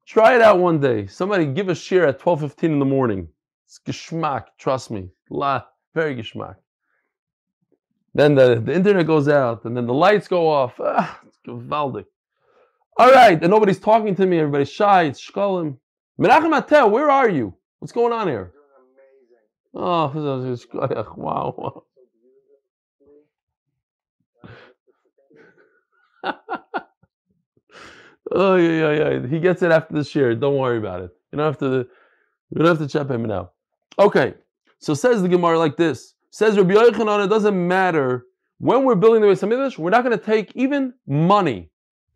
[0.06, 1.08] Try it out one day.
[1.08, 3.28] Somebody give a share at 12.15 in the morning.
[3.66, 5.10] It's geschmack, trust me.
[5.30, 6.56] La, very geschmack.
[8.14, 10.80] Then the, the internet goes out, and then the lights go off.
[10.80, 12.06] Ah, it's gewaldig.
[12.98, 14.40] All right, and nobody's talking to me.
[14.40, 15.04] Everybody's shy.
[15.04, 15.78] It's shkolim.
[16.20, 17.54] Menachem Atel, where are you?
[17.80, 18.54] What's going on here?
[19.76, 20.08] Oh,
[21.18, 21.84] wow.
[28.32, 29.28] oh yeah, yeah, yeah.
[29.28, 30.36] He gets it after the share.
[30.36, 31.12] Don't worry about it.
[31.32, 31.88] You don't have to.
[32.50, 33.52] You don't have to chop him now.
[34.00, 34.36] Okay.
[34.80, 36.14] So says the Gemara like this.
[36.30, 38.26] Says Rabbi Yochanan, it doesn't matter
[38.60, 41.70] when we're building the Beis Hamikdash, we're not going to take even money.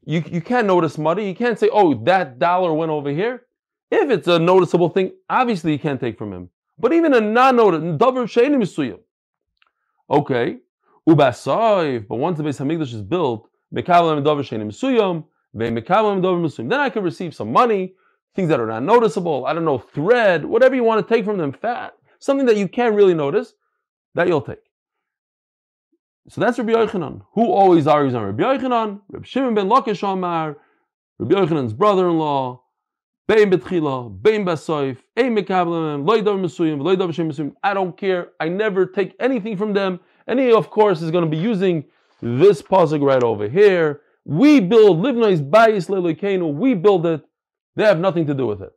[0.06, 1.28] You, you can't notice money.
[1.28, 3.44] You can't say, oh, that dollar went over here.
[3.92, 6.50] If it's a noticeable thing, obviously you can't take from him.
[6.80, 9.00] But even a non-noticeable.
[10.10, 10.58] Okay.
[11.06, 15.26] But once the Beis Hamikdash is built, misuyim.
[15.54, 17.94] Then I can receive some money,
[18.36, 19.46] things that are not noticeable.
[19.46, 22.68] I don't know, thread, whatever you want to take from them, fat, something that you
[22.68, 23.54] can't really notice,
[24.16, 24.60] that you'll take.
[26.30, 27.22] So that's Rabbi Yochanan.
[27.34, 29.02] Who always argues on Rabbi Yochanan?
[29.10, 30.58] Rabbi Shimon ben Lakish Amar,
[31.20, 32.62] Rabbi Yochanan's brother-in-law,
[33.32, 37.54] Bein betchila, bein basoif, ein mekablamem, loidav mesuyim, shem mesuyim.
[37.64, 38.30] I don't care.
[38.42, 40.02] I never take anything from them.
[40.28, 41.86] And he, of course, is going to be using
[42.22, 44.02] this pasuk right over here.
[44.26, 46.54] We build livnois bayis lelokeinu.
[46.54, 47.24] We build it.
[47.76, 48.74] They have nothing to do with it.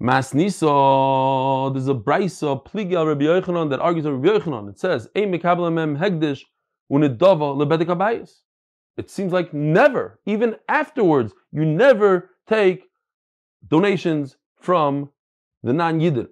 [0.00, 4.70] Masnisa, there's a brisa pliga Rabbi Yochanan that argues with Rabbi Yochanan.
[4.70, 6.42] It says, "Ein mekablamem hegdish.
[8.98, 12.84] It seems like never, even afterwards, you never take
[13.66, 15.08] donations from
[15.62, 16.28] the non Yidden.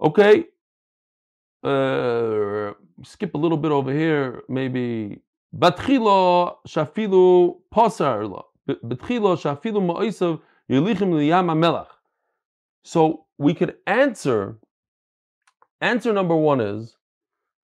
[0.00, 0.44] Okay,
[1.62, 2.72] uh,
[3.04, 5.22] skip a little bit over here, maybe.
[5.56, 8.44] Batchilo shafilu pasarla.
[8.68, 11.12] Batchilo shafilu ma'isav yilichim
[11.58, 11.88] melach.
[12.82, 14.58] So we could answer.
[15.80, 16.96] Answer number one is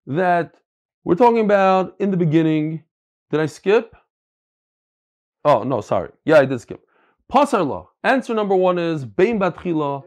[0.06, 0.54] that
[1.04, 2.84] we're talking about in the beginning
[3.30, 3.96] did I skip?
[5.44, 6.10] Oh, no, sorry.
[6.24, 6.80] Yeah, I did skip.
[7.32, 7.90] Pasar law.
[8.04, 10.04] Answer number one is Bein Batchila.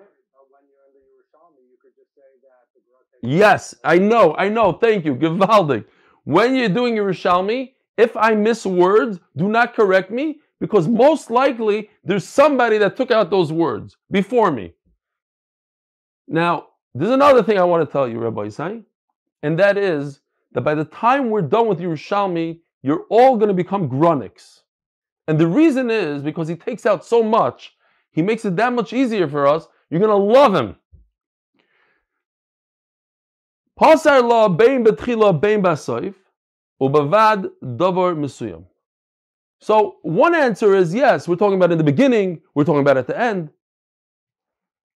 [3.21, 4.73] Yes, I know, I know.
[4.73, 5.15] Thank you.
[5.15, 5.85] Givaldik.
[6.23, 11.31] When you're doing your Yerushalmi, if I miss words, do not correct me because most
[11.31, 14.73] likely there's somebody that took out those words before me.
[16.27, 18.83] Now, there's another thing I want to tell you, Rabbi Isai,
[19.43, 20.19] and that is
[20.53, 24.61] that by the time we're done with Yerushalmi, you're all going to become grunics.
[25.27, 27.75] And the reason is because he takes out so much,
[28.11, 29.67] he makes it that much easier for us.
[29.89, 30.75] You're going to love him.
[33.79, 36.15] Pasar la bein betchila bein basoif
[36.81, 38.65] ubavad davar mesuyam.
[39.59, 43.07] So one answer is yes, we're talking about in the beginning, we're talking about at
[43.07, 43.49] the end.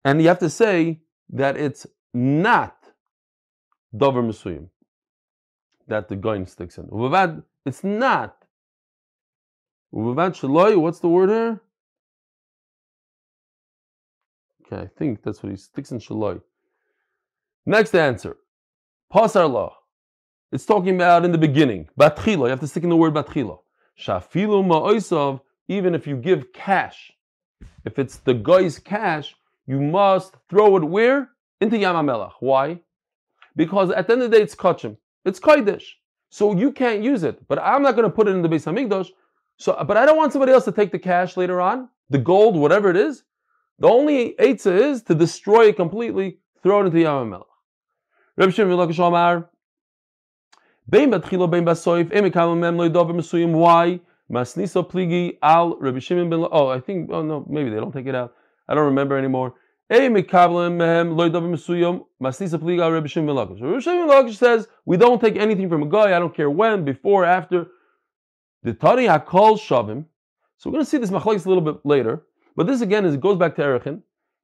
[0.03, 2.75] And you have to say that it's not
[3.95, 4.67] davar mesuyam
[5.87, 6.85] that the goin sticks in.
[6.87, 8.35] Ubavad it's not.
[9.91, 11.61] What's the word here?
[14.65, 16.41] Okay, I think that's what he sticks in shaloi.
[17.65, 18.37] Next answer.
[19.11, 19.75] Pasar law.
[20.53, 21.89] It's talking about in the beginning.
[21.99, 22.45] Batchila.
[22.45, 23.59] You have to stick in the word batchila.
[23.99, 25.41] Shafilu ma'oisav.
[25.67, 27.11] Even if you give cash,
[27.85, 29.35] if it's the guy's cash,
[29.67, 31.29] you must throw it where?
[31.59, 32.33] Into Yamamelach.
[32.39, 32.79] Why?
[33.55, 34.97] Because at the end of the day, it's kachim.
[35.25, 35.83] It's kaidish.
[36.29, 37.45] So you can't use it.
[37.47, 39.09] But I'm not going to put it in the Beis Hamikdash.
[39.57, 42.55] So, but I don't want somebody else to take the cash later on, the gold,
[42.55, 43.23] whatever it is.
[43.79, 47.50] The only Eitzah is to destroy it completely, throw it into Yam Melech.
[48.37, 49.49] Reb Shimon Lakish Omar,
[50.89, 53.53] Bein batchilo bein basoif, emikam mem lo yidover mesuyim.
[53.53, 53.99] Why?
[54.31, 56.45] Masnisa pligi al Reb Shimon ben.
[56.51, 57.09] Oh, I think.
[57.11, 58.33] Oh no, maybe they don't take it out.
[58.67, 59.53] I don't remember anymore.
[59.91, 60.25] We don't
[64.33, 66.15] says we don't take anything from a guy.
[66.15, 67.67] I don't care when, before, after.
[68.63, 70.05] The Tari Hakol Shavim.
[70.55, 72.23] So we're going to see this machlekes a little bit later.
[72.55, 74.01] But this again is it goes back to Erechin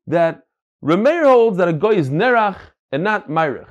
[0.08, 0.46] that
[0.84, 2.58] Remeir holds that a guy is nerach
[2.92, 3.70] and not myrich.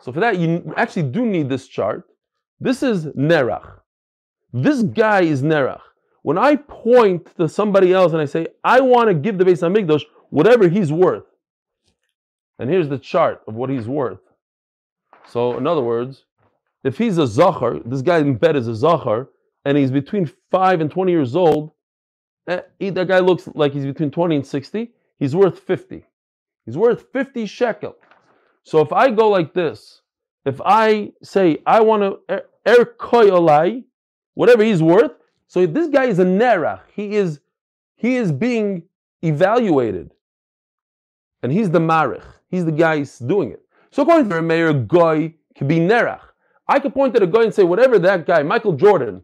[0.00, 2.04] So for that you actually do need this chart.
[2.60, 3.80] This is nerach.
[4.52, 5.80] This guy is nerach.
[6.22, 9.60] When I point to somebody else and I say I want to give the Beis
[9.60, 11.24] Hamikdash whatever he's worth.
[12.58, 14.20] And here's the chart of what he's worth.
[15.26, 16.24] So, in other words,
[16.84, 19.28] if he's a Zachar, this guy in bed is a Zachar,
[19.64, 21.72] and he's between 5 and 20 years old,
[22.46, 26.04] eh, that guy looks like he's between 20 and 60, he's worth 50.
[26.66, 27.96] He's worth 50 shekel.
[28.64, 30.02] So if I go like this,
[30.44, 33.82] if I say I want to er koy
[34.34, 35.12] whatever he's worth,
[35.46, 36.80] so this guy is a nerach.
[36.92, 37.40] He is
[37.96, 38.82] he is being
[39.22, 40.10] evaluated
[41.42, 42.24] and he's the marich.
[42.50, 43.62] He's the guy doing it.
[43.90, 46.20] So according to a Meir, guy could be nerach.
[46.66, 49.22] I could point at a guy and say, whatever that guy, Michael Jordan,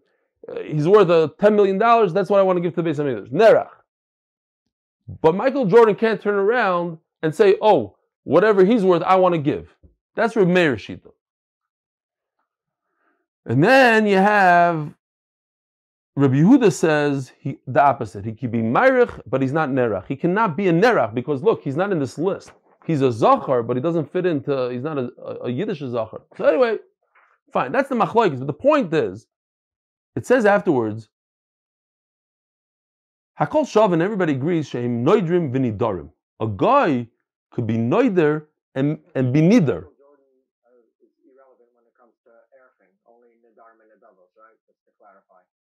[0.49, 2.13] uh, he's worth a uh, ten million dollars.
[2.13, 3.33] That's what I want to give to the Beis Hamikdash.
[3.33, 3.71] Nerach.
[5.23, 7.97] But Michael Jordan can't turn around and say, oh,
[8.31, 9.75] whatever he's worth, I want to give.
[10.15, 11.11] That's Reb Meir Shita.
[13.45, 14.95] And then you have
[16.15, 18.25] Rabbi Yehuda says he, the opposite.
[18.25, 20.07] He can be Meirich, but he's not Nerach.
[20.07, 22.53] He cannot be a Nerach because look, he's not in this list.
[22.87, 25.11] He's a Zachar, but he doesn't fit into, he's not a,
[25.43, 26.23] a, Yiddish Zachar.
[26.37, 26.79] So anyway,
[27.53, 27.73] fine.
[27.73, 28.39] That's the Machlaikis.
[28.39, 29.27] But the point is,
[30.15, 31.09] it says afterwards,
[33.41, 36.11] Hakol Shav, and everybody agrees, Sheim Noidrim Vinidarim.
[36.41, 37.09] A guy
[37.51, 39.89] could be Noider and, and be neither.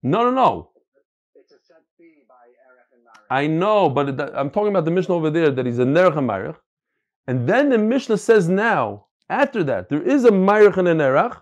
[0.02, 0.70] No, no, no.
[0.76, 1.44] And.
[3.30, 6.18] I know, but it, I'm talking about the Mishnah over there that he's a Nerech
[6.18, 6.56] and Marich.
[7.28, 11.40] And then the Mishnah says now, after that, there is a Marich and a Nerech.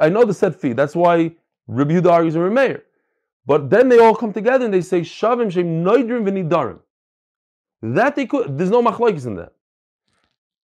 [0.00, 0.72] I know the set fee.
[0.72, 1.32] That's why
[1.66, 2.82] Rabbi Yehuda argues in Rameir.
[3.44, 6.80] But then they all come together and they say, Shavim Shem Noidrim V'Nidarim.
[7.82, 9.52] That they could, there's no machlokes in that.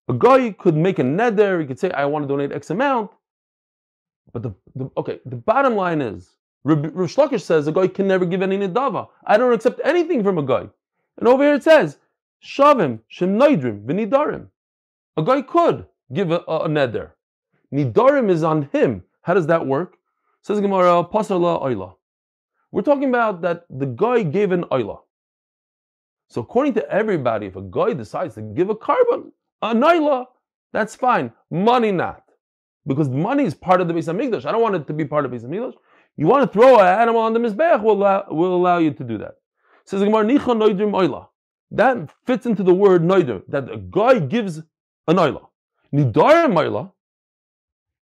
[0.09, 3.11] A guy could make a neder, he could say, I want to donate X amount.
[4.33, 8.25] But the, the okay, the bottom line is, Rav Shlokish says a guy can never
[8.25, 9.09] give any nidava.
[9.27, 10.69] I don't accept anything from a guy.
[11.19, 11.99] And over here it says,
[12.43, 14.47] Shavim, Shem Noidrim, V'Nidarim.
[15.17, 17.11] A guy could give a, a, a neder.
[17.73, 19.05] Nidarim is on him.
[19.23, 19.97] How does that work?
[20.43, 21.95] Says Gemara, Pasala Oila.
[22.71, 25.01] We're talking about that the guy gave an Oila.
[26.33, 30.25] So according to everybody, if a guy decides to give a korban, a Oila,
[30.73, 31.31] that's fine.
[31.51, 32.23] Money not.
[32.87, 34.47] Because money is part of the Beis Hamikdash.
[34.47, 35.75] I don't want it to be part of Beis Hamikdash.
[36.17, 39.05] You want to throw an animal on the Mizbeach, we'll allow, we'll allow you to
[39.05, 39.35] do that.
[39.85, 41.27] Says Gemara, Nicha Noidrim.
[41.71, 44.57] That fits into the word Noidim, that a guy gives
[45.09, 45.47] an Oila.
[45.93, 46.93] Nidarim Oila,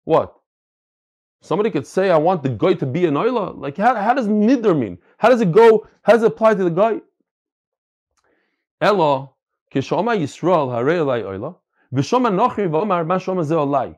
[0.04, 0.36] what?
[1.42, 3.58] Somebody could say, I want the guy to be an oila.
[3.58, 4.98] Like, how, how does nidr mean?
[5.18, 5.88] How does it go?
[6.02, 7.00] How does it apply to the guy?
[8.82, 9.36] Elo,
[9.74, 11.56] kishoma Yisrael harei olai oila,
[11.94, 13.96] v'shoma nochri v'omar ma shoma ze olai.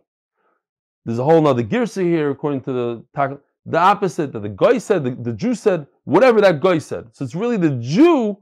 [1.06, 5.04] There's a whole other girsa here, according to the the opposite that the guy said,
[5.04, 7.08] the, the Jew said, whatever that guy said.
[7.12, 8.38] So it's really the Jew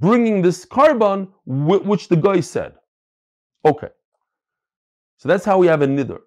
[0.00, 2.74] bringing this korban, which the guy said.
[3.64, 3.88] Okay.
[5.18, 6.18] So that's how we have a nidr.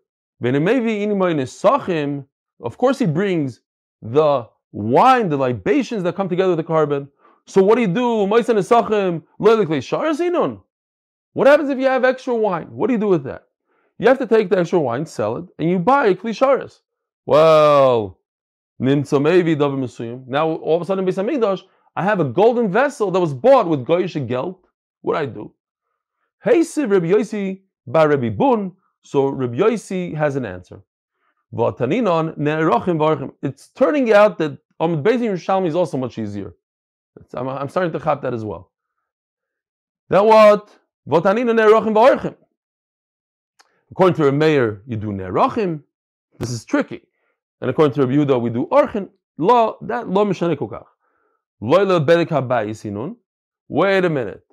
[2.61, 3.59] Of course, he brings
[4.01, 7.09] the wine, the libations that come together with the korban.
[7.47, 8.23] So what do you do?
[11.33, 12.67] What happens if you have extra wine?
[12.71, 13.43] What do you do with that?
[13.99, 16.81] You have to take the extra wine, sell it, and you buy klisharis.
[17.25, 18.19] Well,
[18.77, 18.95] now
[20.47, 21.61] all of a sudden, Beis
[21.95, 24.57] I have a golden vessel that was bought with goyish geld.
[25.01, 25.53] What do I do?
[26.43, 30.81] Hey, Rabbi Yosi, by Rabbi Bun, so Rabbi Yossi has an answer.
[33.41, 36.53] It's turning out that Amid Beis Yerushalmi is also much easier.
[37.33, 38.71] I'm, I'm, starting to chap that as well.
[40.09, 40.69] Then what?
[43.91, 45.83] According to a mayor, you do nerachim.
[46.39, 47.01] This is tricky.
[47.61, 49.09] And according to Rabbi Yehuda, we do orchin.
[49.37, 50.85] Lo, that lo mishane kokach.
[51.61, 53.15] Loila bedek habayis
[53.67, 54.43] Wait a minute.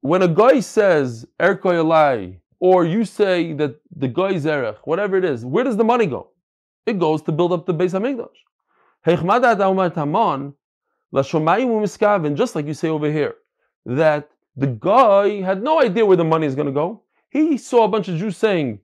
[0.00, 5.44] When a guy says erkoy or you say that the guy zerech, whatever it is,
[5.44, 6.30] where does the money go?
[6.86, 8.26] It goes to build up the base Beis
[9.06, 10.54] Hamikdash.
[11.14, 13.34] And just like you say over here,
[13.86, 17.02] that the guy had no idea where the money is going to go.
[17.30, 18.80] He saw a bunch of Jews saying,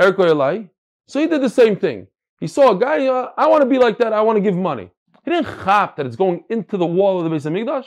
[0.00, 0.68] Erko
[1.06, 2.06] So he did the same thing.
[2.40, 4.56] He saw a guy, uh, I want to be like that, I want to give
[4.56, 4.90] money.
[5.24, 7.86] He didn't chap that it's going into the wall of the Beis Hamikdash.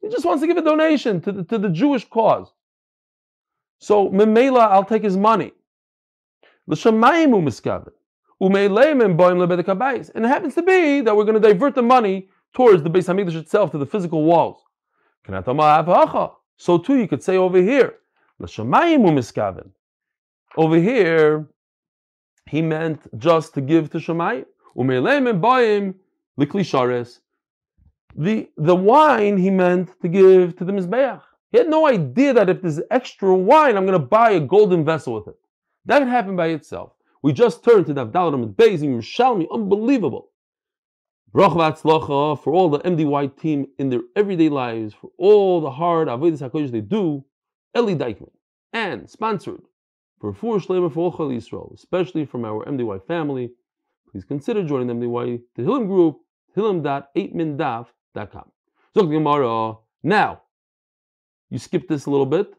[0.00, 2.52] He just wants to give a donation to the, to the Jewish cause.
[3.78, 5.52] So Memela, I'll take his money.
[6.68, 6.78] And
[10.24, 13.36] it happens to be that we're going to divert the money towards the Beis Hamikdash
[13.36, 14.62] itself, to the physical walls.
[16.56, 17.94] So too, you could say over here,
[20.56, 21.46] over here,
[22.46, 24.46] he meant just to give to Shemayim.
[28.16, 31.22] The, the wine he meant to give to the Mizbeach.
[31.52, 34.84] He had no idea that if there's extra wine, I'm going to buy a golden
[34.84, 35.36] vessel with it.
[35.84, 36.92] That could happen by itself.
[37.22, 39.46] We just turned to the Avdalim and and Yerushalmi.
[39.52, 40.29] Unbelievable.
[41.32, 46.40] Brach for all the MDY team in their everyday lives, for all the hard avodas
[46.40, 47.24] hakodesh they do.
[47.76, 48.30] Eli Dykman
[48.72, 49.62] and sponsored
[50.20, 53.52] for Fur Shlemer for all Chal Yisrael, especially from our MDY family.
[54.10, 56.18] Please consider joining the MDY Tehillim group,
[56.56, 58.50] tehillim.8mindaf.com.
[58.96, 59.76] Zok Gemara.
[60.02, 60.42] Now,
[61.48, 62.52] you skip this a little bit.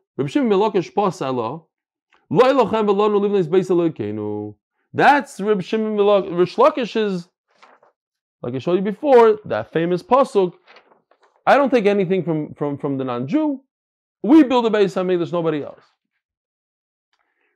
[4.93, 7.29] That's Rib Shimon Rishlakish's,
[8.41, 10.53] like I showed you before, that famous pasuk.
[11.45, 13.61] I don't take anything from, from, from the non-Jew.
[14.23, 15.83] We build a base on me, there's nobody else.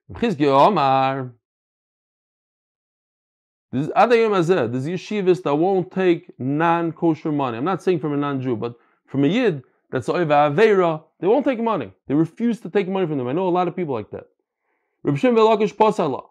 [0.10, 1.32] Omar.
[3.74, 7.58] Adayim Azeh, there's yeshivas that won't take non-kosher money.
[7.58, 8.76] I'm not saying from a non-Jew, but
[9.06, 11.92] from a Yid that's Oiva Aveira, they won't take money.
[12.08, 13.28] They refuse to take money from them.
[13.28, 14.26] I know a lot of people like that.
[15.16, 16.24] Shem Velakish Pasala.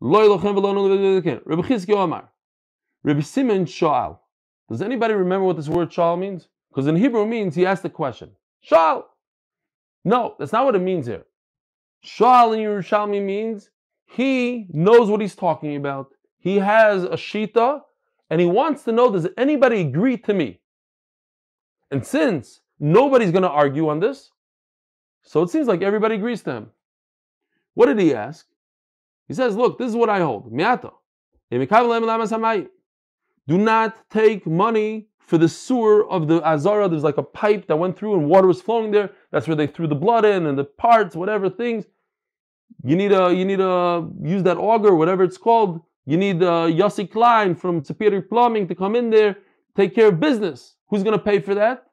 [0.00, 0.54] Loy Lochem
[1.44, 2.30] Rabbi Chizki Omar.
[3.02, 4.18] Rabbi Simon Sha'al.
[4.68, 6.48] Does anybody remember what this word Sha'al means?
[6.70, 8.30] Because in Hebrew means he asked the question.
[8.68, 9.04] Sha'al.
[10.04, 11.24] No, that's not what it means here.
[12.04, 13.70] Sha'al in Yerushalmi means
[14.06, 16.08] he knows what he's talking about.
[16.38, 17.82] He has a shita,
[18.30, 20.60] and he wants to know, does anybody agree to me?
[21.90, 24.30] And since nobody's going to argue on this,
[25.22, 26.70] so it seems like everybody agrees to him.
[27.74, 28.46] What did he ask?
[29.28, 30.52] He says, look, this is what I hold.
[30.52, 30.92] Miata.
[33.48, 36.88] Do not take money for the sewer of the Azara.
[36.88, 39.10] There's like a pipe that went through and water was flowing there.
[39.30, 41.84] That's where they threw the blood in and the parts, whatever things.
[42.84, 45.80] You need a you need to use that auger, whatever it's called.
[46.06, 49.36] You need Yossi Klein from Superior Plumbing to come in there,
[49.76, 50.76] take care of business.
[50.88, 51.86] Who's going to pay for that?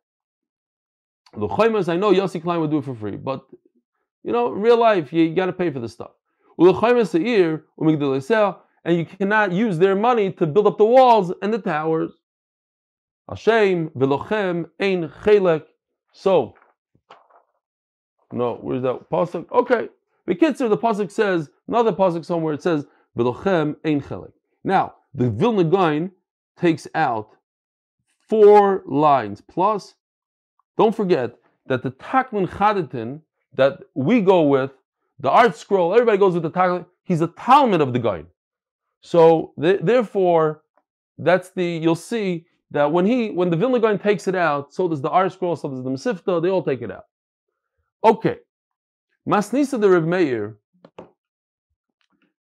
[1.33, 3.45] The Chaimas, I know Yossi Klein would do it for free, but
[4.23, 6.11] you know, real life, you, you got to pay for this stuff.
[8.87, 12.13] And you cannot use their money to build up the walls and the towers.
[13.27, 15.65] Hashem v'lochem ein chelek.
[16.13, 16.55] So,
[18.31, 19.51] no, where's that pasuk?
[19.51, 19.89] Okay,
[20.25, 22.53] the Kitzer, the pasuk says another pasuk somewhere.
[22.53, 22.85] It says
[23.17, 24.31] v'lochem ein chelek.
[24.63, 26.11] Now the Vilna Gaon
[26.57, 27.35] takes out
[28.29, 29.95] four lines plus.
[30.77, 31.35] Don't forget
[31.65, 33.19] that the Takman Chaditin
[33.53, 34.71] that we go with,
[35.19, 36.85] the ArtScroll, everybody goes with the Takman.
[37.03, 38.27] He's a Talmud of the Gaon.
[39.01, 40.63] So th- therefore,
[41.17, 44.87] that's the you'll see that when he when the Vilna Gaon takes it out, so
[44.87, 47.05] does the ArtScroll, so does the Mesivta, they all take it out.
[48.03, 48.37] Okay.
[49.27, 50.57] Masnisa the Reb Meir.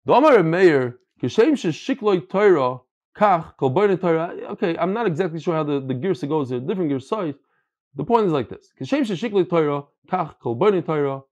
[0.07, 2.79] The Amar Reb Meir, Kishem Shikloi Torah,
[3.17, 4.35] Kach, Kolboine Torah.
[4.51, 7.35] Okay, I'm not exactly sure how the, the Girsa goes there, different Girsais.
[7.95, 8.71] The point is like this.
[8.79, 11.23] Kishem Shikloi Torah, Kach, Kolboine Torah.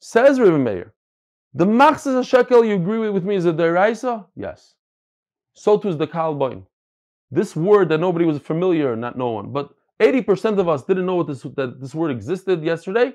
[0.00, 0.92] Says Reb Meir,
[1.54, 4.26] the Machzas Shekel you agree with me is a Deraisa?
[4.34, 4.74] Yes.
[5.54, 6.66] So too is the Kalboin.
[7.30, 11.22] This word that nobody was familiar, not no one, but 80% of us didn't know
[11.22, 13.12] this, that this word existed yesterday.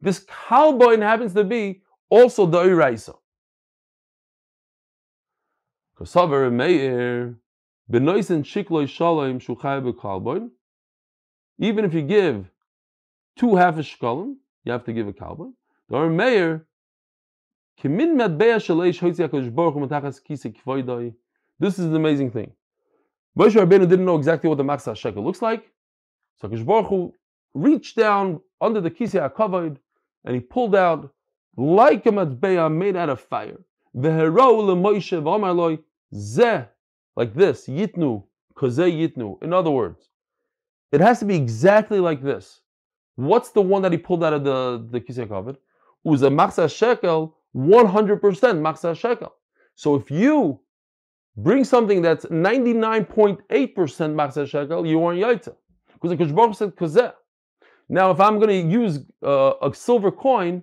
[0.00, 3.16] This kalboin happens to be also the Iraisa.
[5.98, 7.36] Kosavar Meir,
[7.90, 10.50] Benoisen Shikloi Shalom Shuchai kalboin.
[11.58, 12.50] Even if you give
[13.36, 15.52] two half a shkalim, you have to give a kalboin.
[15.88, 16.66] The Meir,
[21.62, 22.52] This is the amazing thing.
[23.38, 25.70] Moshe Rabbeinu didn't know exactly what the Maksah Shekel looks like.
[26.36, 27.14] So HaKadosh Baruch Hu
[27.54, 29.76] reached down under the Kisei HaKavod
[30.24, 31.12] and he pulled out
[31.56, 33.58] like a matbeya made out of fire.
[33.94, 34.14] like
[37.34, 39.42] this, yitnu, koze yitnu.
[39.42, 40.08] In other words,
[40.92, 42.60] it has to be exactly like this.
[43.16, 45.56] What's the one that he pulled out of the, the kisei kavod?
[45.56, 45.60] It
[46.04, 49.34] was a machsa shekel, 100% machsa shekel.
[49.74, 50.60] So if you
[51.36, 55.54] bring something that's 99.8% machsa shekel, you are yaitza.
[56.00, 57.12] Because the Baruch said kozeh.
[57.88, 60.62] Now, if I'm going to use uh, a silver coin,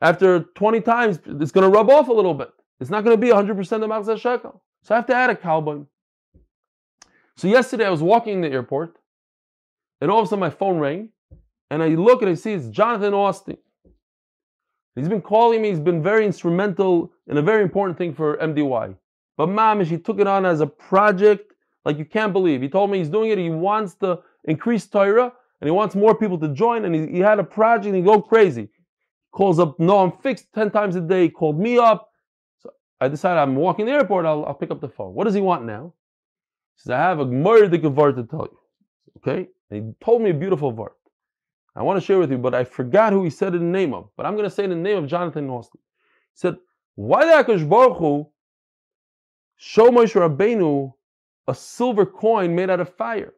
[0.00, 2.50] after 20 times, it's going to rub off a little bit.
[2.80, 3.56] It's not going to be 100% of
[3.90, 4.62] Machzah Shekel.
[4.82, 5.86] So I have to add a kalbon.
[7.36, 8.98] So yesterday I was walking in the airport,
[10.00, 11.10] and all of a sudden my phone rang,
[11.70, 13.56] and I look and I see it's Jonathan Austin.
[14.94, 18.94] He's been calling me, he's been very instrumental in a very important thing for MDY.
[19.36, 21.52] But mamish, he took it on as a project
[21.84, 22.60] like you can't believe.
[22.60, 26.14] He told me he's doing it, he wants to increase Torah, and he wants more
[26.14, 28.68] people to join, and he, he had a project, he go crazy.
[29.32, 32.10] Calls up no, I'm Fixed 10 times a day, he called me up.
[32.58, 32.70] So
[33.00, 35.14] I decided I'm walking the airport, I'll, I'll pick up the phone.
[35.14, 35.94] What does he want now?
[36.76, 38.58] He says, I have a murder to tell you.
[39.18, 39.48] Okay?
[39.70, 40.90] And he told me a beautiful vart.
[41.74, 43.78] I want to share with you, but I forgot who he said it in the
[43.78, 44.10] name of.
[44.16, 45.80] But I'm going to say in the name of Jonathan Austin.
[46.34, 46.56] He said,
[46.96, 48.28] Why did Akash Baruch Hu
[49.56, 50.92] show Moshe Rabbeinu
[51.48, 53.34] a silver coin made out of fire?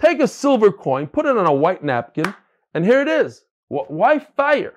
[0.00, 2.34] Take a silver coin, put it on a white napkin,
[2.74, 3.44] and here it is.
[3.68, 4.74] Why fire?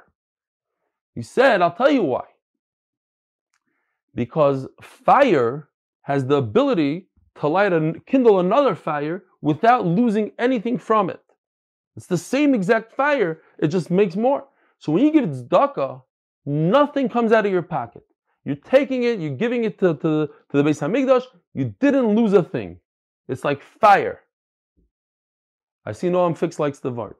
[1.16, 2.26] He said, I'll tell you why.
[4.16, 5.70] Because fire
[6.02, 11.22] has the ability to light and kindle another fire without losing anything from it.
[11.96, 14.46] It's the same exact fire, it just makes more.
[14.80, 16.02] So when you give tzedakah,
[16.46, 18.04] nothing comes out of your pocket.
[18.46, 21.24] You're taking it, you're giving it to, to, to the Beis Hamikdash,
[21.54, 22.80] you didn't lose a thing.
[23.28, 24.20] It's like fire.
[25.86, 27.16] I see Noam Fix likes the Vart.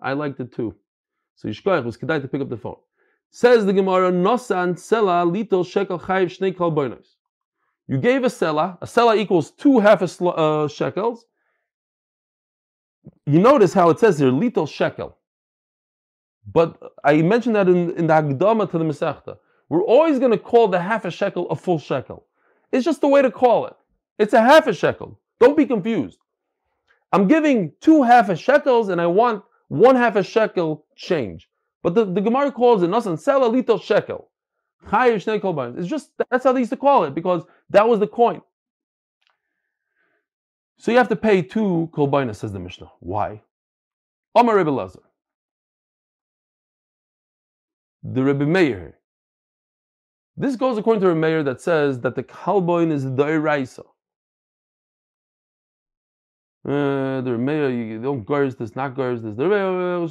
[0.00, 0.74] I liked it too.
[1.36, 2.76] So Yishkoyach was kedai to pick up the phone.
[3.30, 7.16] Says the Gemara, Nosan Sela Little Shekel Chayiv Shnei Kalboinos.
[7.86, 8.78] You gave a sela.
[8.80, 11.24] A sela equals two half a sl- uh, shekels.
[13.26, 15.16] You notice how it says here, little shekel.
[16.52, 19.38] But I mentioned that in, in the Hagdama to the Masechta.
[19.68, 22.24] We're always going to call the half a shekel a full shekel.
[22.70, 23.76] It's just the way to call it.
[24.18, 25.18] It's a half a shekel.
[25.40, 26.18] Don't be confused.
[27.12, 31.48] I'm giving two half a shekels and I want one half a shekel change.
[31.82, 34.28] But the, the Gemara calls it Nasan Sela Little Shekel.
[34.92, 38.40] It's just that's how they used to call it because that was the coin.
[40.78, 42.90] So you have to pay two kolbainas, says the Mishnah.
[43.00, 43.42] Why?
[44.34, 45.02] Omar Rebbe Lazar.
[48.02, 48.98] The Rebbe Meir.
[50.36, 53.84] This goes according to Rebbe Meir that says that the kalboin is dairaisa.
[56.68, 59.34] Uh, the Rebbe you don't gars this, not gars this.
[59.36, 60.06] The Rebbe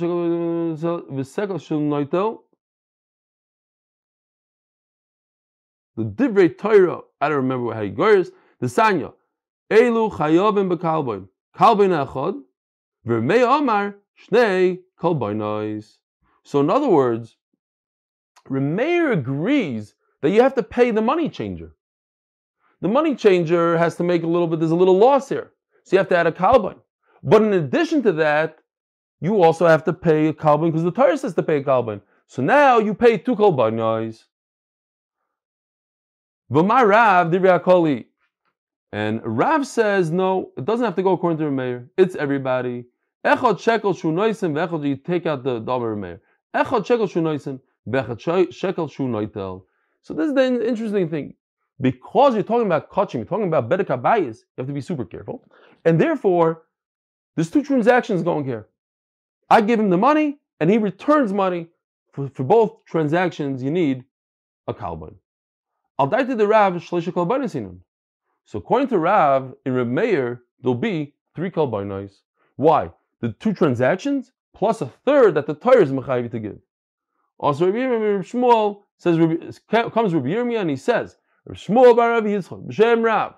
[1.90, 2.40] noitel.
[5.98, 7.02] The divrei Torah.
[7.22, 8.32] I don't remember how he gars.
[8.60, 9.14] The sanya.
[9.72, 11.28] Elu chayovim bekalboin.
[11.56, 12.42] Kalboin echad.
[13.06, 13.96] Vermei Omar
[14.28, 15.98] shnei kalboinois.
[16.44, 17.38] So in other words,
[18.50, 21.72] Remeir agrees that you have to pay the money changer.
[22.82, 25.52] The money changer has to make a little bit, there's a little loss here.
[25.84, 26.78] So you have to add a kalboin.
[27.24, 28.60] But in addition to that,
[29.22, 32.02] you also have to pay a kalboin because the Torah says to pay a kalboin.
[32.28, 34.26] So now you pay two kalboinos.
[36.52, 38.06] V'mar Rav divrei
[38.92, 41.90] and Rav says, no, it doesn't have to go according to the mayor.
[41.98, 42.86] It's everybody.
[43.26, 46.20] Echad shekel v'echad, you take out the double Rameir.
[46.56, 47.08] Echad shekel
[47.88, 49.66] v'echad shekel.
[50.02, 51.34] So this is the interesting thing.
[51.82, 55.04] Because you're talking about kachim, you're talking about bedek abayis, you have to be super
[55.04, 55.44] careful.
[55.84, 56.64] And therefore,
[57.36, 58.68] there's two transactions going here.
[59.50, 61.68] I give him the money, and he returns money.
[62.14, 64.06] For, for both transactions, you need
[64.68, 65.16] a kalban.
[66.00, 67.12] Al daite the Rav shleisha
[68.46, 72.22] so according to Rav, in Reb Meir, there'll be three kalbainos.
[72.56, 72.92] Why?
[73.22, 76.60] The two transactions plus a third that the Torah is mechayiv to give.
[77.40, 77.78] Also, Rabbi
[78.22, 79.18] Shmuel says
[79.70, 83.36] comes Rabbi Yirmiyah and he says, Rabbi Shmuel bar Rabbi Yitzchak b'shem Rav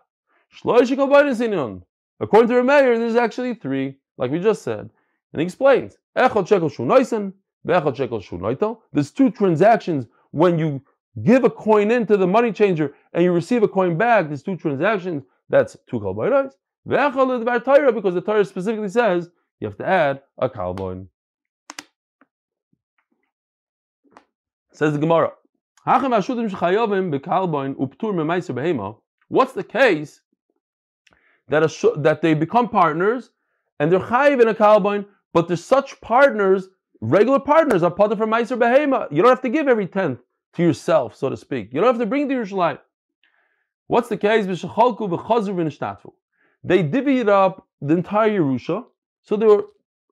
[0.63, 1.83] inon.
[2.19, 4.89] According to Reb Meir, there's actually three, like we just said,
[5.31, 7.33] and he explains echad shekel shunoisen,
[7.65, 8.79] ve'echad shekel shunoitel.
[8.91, 10.81] There's two transactions when you
[11.23, 14.55] give a coin into the money changer and you receive a coin back, these two
[14.55, 16.51] transactions, that's two kalboinos.
[16.85, 21.07] Because the Torah specifically says you have to add a kalboin.
[24.71, 25.31] Says the Gemara.
[29.29, 30.21] What's the case
[31.49, 33.31] that a, that they become partners
[33.79, 36.69] and they're chayiv in a kalboin, but they're such partners,
[37.01, 39.11] regular partners are of a meiser behema.
[39.11, 40.19] You don't have to give every tenth
[40.53, 41.73] to yourself, so to speak.
[41.73, 42.79] You don't have to bring the Yerushalayim.
[43.87, 44.45] What's the case?
[44.45, 44.55] They
[46.83, 48.85] divvied up the entire Yerusha,
[49.21, 49.65] so they were,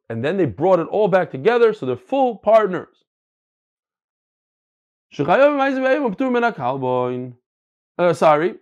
[0.09, 3.03] and then they brought it all back together, so they're full partners.
[7.97, 8.55] Uh, sorry,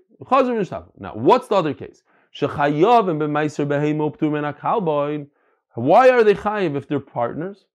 [1.00, 2.04] now what's the other case?
[5.76, 7.66] Why are they chayiv if they're partners?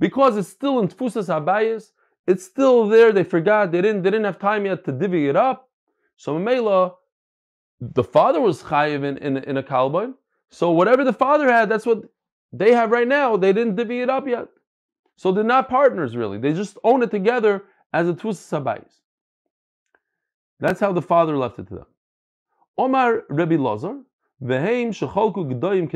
[0.00, 1.92] Because it's still in Tfusas Abayis,
[2.26, 3.12] it's still there.
[3.12, 3.70] They forgot.
[3.70, 4.02] They didn't.
[4.02, 5.68] They didn't have time yet to divvy it up.
[6.16, 6.94] So Mela,
[7.80, 10.14] the father was chayiv in, in, in a kalbain.
[10.50, 12.02] So whatever the father had, that's what
[12.52, 13.36] they have right now.
[13.36, 14.48] They didn't divvy it up yet.
[15.16, 16.38] So they're not partners really.
[16.38, 19.00] They just own it together as a Tfusas Abayis.
[20.60, 21.86] That's how the father left it to them.
[22.78, 24.00] Omar Rebbe Lazar,
[24.42, 25.88] Veheim shecholku g'doyim.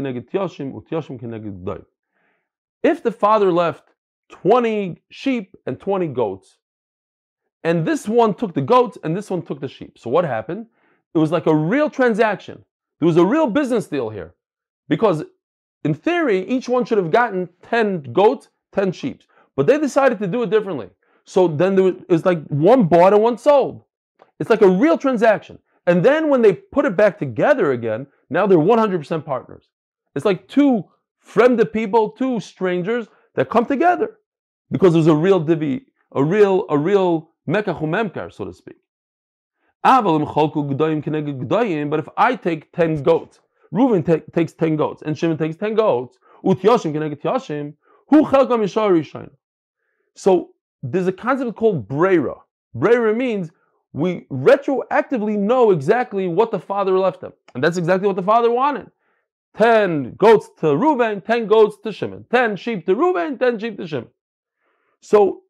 [2.82, 3.93] If the father left
[4.42, 6.58] 20 sheep and 20 goats.
[7.62, 9.96] And this one took the goats and this one took the sheep.
[9.96, 10.66] So what happened?
[11.14, 12.64] It was like a real transaction.
[12.98, 14.34] There was a real business deal here.
[14.88, 15.22] Because
[15.84, 19.22] in theory, each one should have gotten 10 goats, 10 sheep.
[19.54, 20.90] But they decided to do it differently.
[21.24, 23.84] So then there was, it was like one bought and one sold.
[24.40, 25.60] It's like a real transaction.
[25.86, 29.68] And then when they put it back together again, now they're 100% partners.
[30.16, 30.84] It's like two
[31.20, 33.06] friended people, two strangers
[33.36, 34.18] that come together
[34.74, 38.74] because there's a real divi, a real, a real mekach so to speak.
[39.84, 43.38] But if I take 10 goats,
[43.72, 47.74] Reuven take, takes 10 goats, and Shimon takes 10 goats, ut keneged Yoshim,
[48.08, 49.30] who chelkam yishar
[50.16, 50.50] So
[50.82, 52.34] there's a concept called brera.
[52.74, 53.52] Brera means
[53.92, 57.32] we retroactively know exactly what the father left them.
[57.54, 58.90] And that's exactly what the father wanted.
[59.56, 62.26] 10 goats to Reuven, 10 goats to Shimon.
[62.32, 64.08] 10 sheep to Reuven, 10 sheep to Shimon.
[65.04, 65.42] So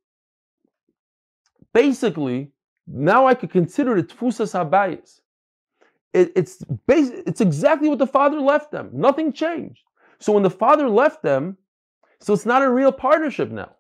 [1.73, 2.51] basically,
[2.89, 5.21] now I could consider it tfusas habayis.
[6.13, 6.57] It, it's
[6.89, 8.91] bas- it's exactly what the father left them.
[8.93, 9.83] Nothing changed.
[10.19, 11.57] So when the father left them,
[12.21, 13.71] so it's not a real partnership now.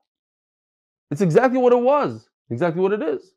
[1.10, 3.34] It's exactly what it was, exactly what it is.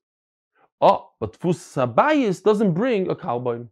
[0.80, 3.68] Oh, but tfusas habayis doesn't bring a kalbain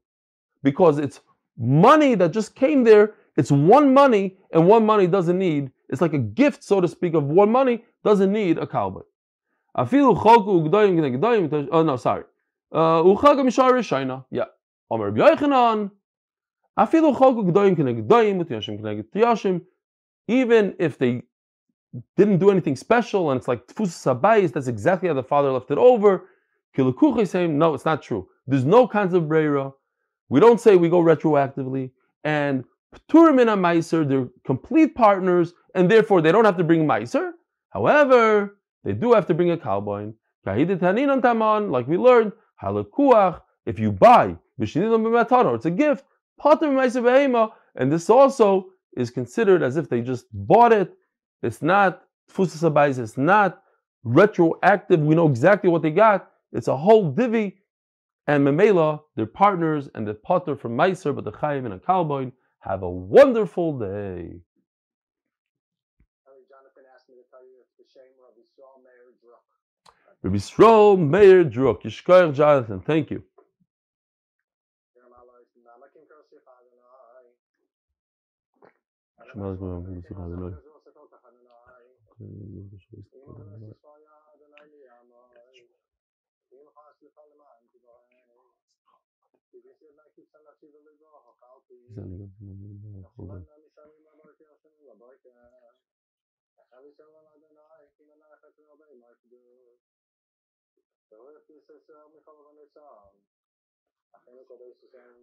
[0.63, 1.22] because it's
[1.57, 3.13] money that just came there.
[3.38, 5.71] It's one money, and one money doesn't need.
[5.89, 9.03] It's like a gift, so to speak, of one money doesn't need a gdoyim.
[11.71, 12.23] Oh no, sorry.
[12.71, 13.03] Uh.
[14.31, 14.45] Yeah.
[20.27, 21.21] Even if they
[22.17, 25.71] didn't do anything special and it's like tfusas habayis, that's exactly how the father left
[25.71, 26.29] it over.
[26.77, 28.27] No, it's not true.
[28.47, 29.73] There's no kinds of breira.
[30.29, 31.91] We don't say we go retroactively.
[32.23, 32.65] And
[33.07, 37.31] Pturim and Meiser, they're complete partners, and therefore they don't have to bring Meiser.
[37.69, 40.13] However, they do have to bring a kalboin.
[40.45, 42.31] Like we learned,
[42.61, 46.05] halakuach, if you buy, it's a gift,
[47.75, 48.65] and this also
[48.95, 50.93] is considered as if they just bought it.
[51.41, 52.03] It's not
[52.37, 53.61] it's not
[54.03, 54.99] retroactive.
[54.99, 56.29] We know exactly what they got.
[56.53, 57.57] It's a whole divi,
[58.27, 62.31] and memela, they're partners, and the potter from Meiser, but the chayim and a kalboin.
[62.66, 64.41] Have a wonderful day.
[66.49, 69.45] Jonathan asked me to tell you it's the shame Rabbi Yisrael Meir Druk.
[70.24, 73.22] Rabbi Stroll, Meir Druk, Yishkoyer Jonathan, thank you.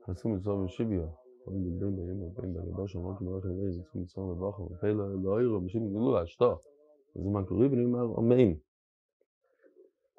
[0.09, 1.07] יצאו מצרים ושיביו,
[1.47, 5.89] בין בהם ובין בלבו של מות מלך אלי, יצאו מצווה ובוכו, ופלא לא עירו, ושיביו
[5.89, 6.63] גילו אשתו.
[7.17, 8.53] וזה מה קורה, ונאמר, אומן.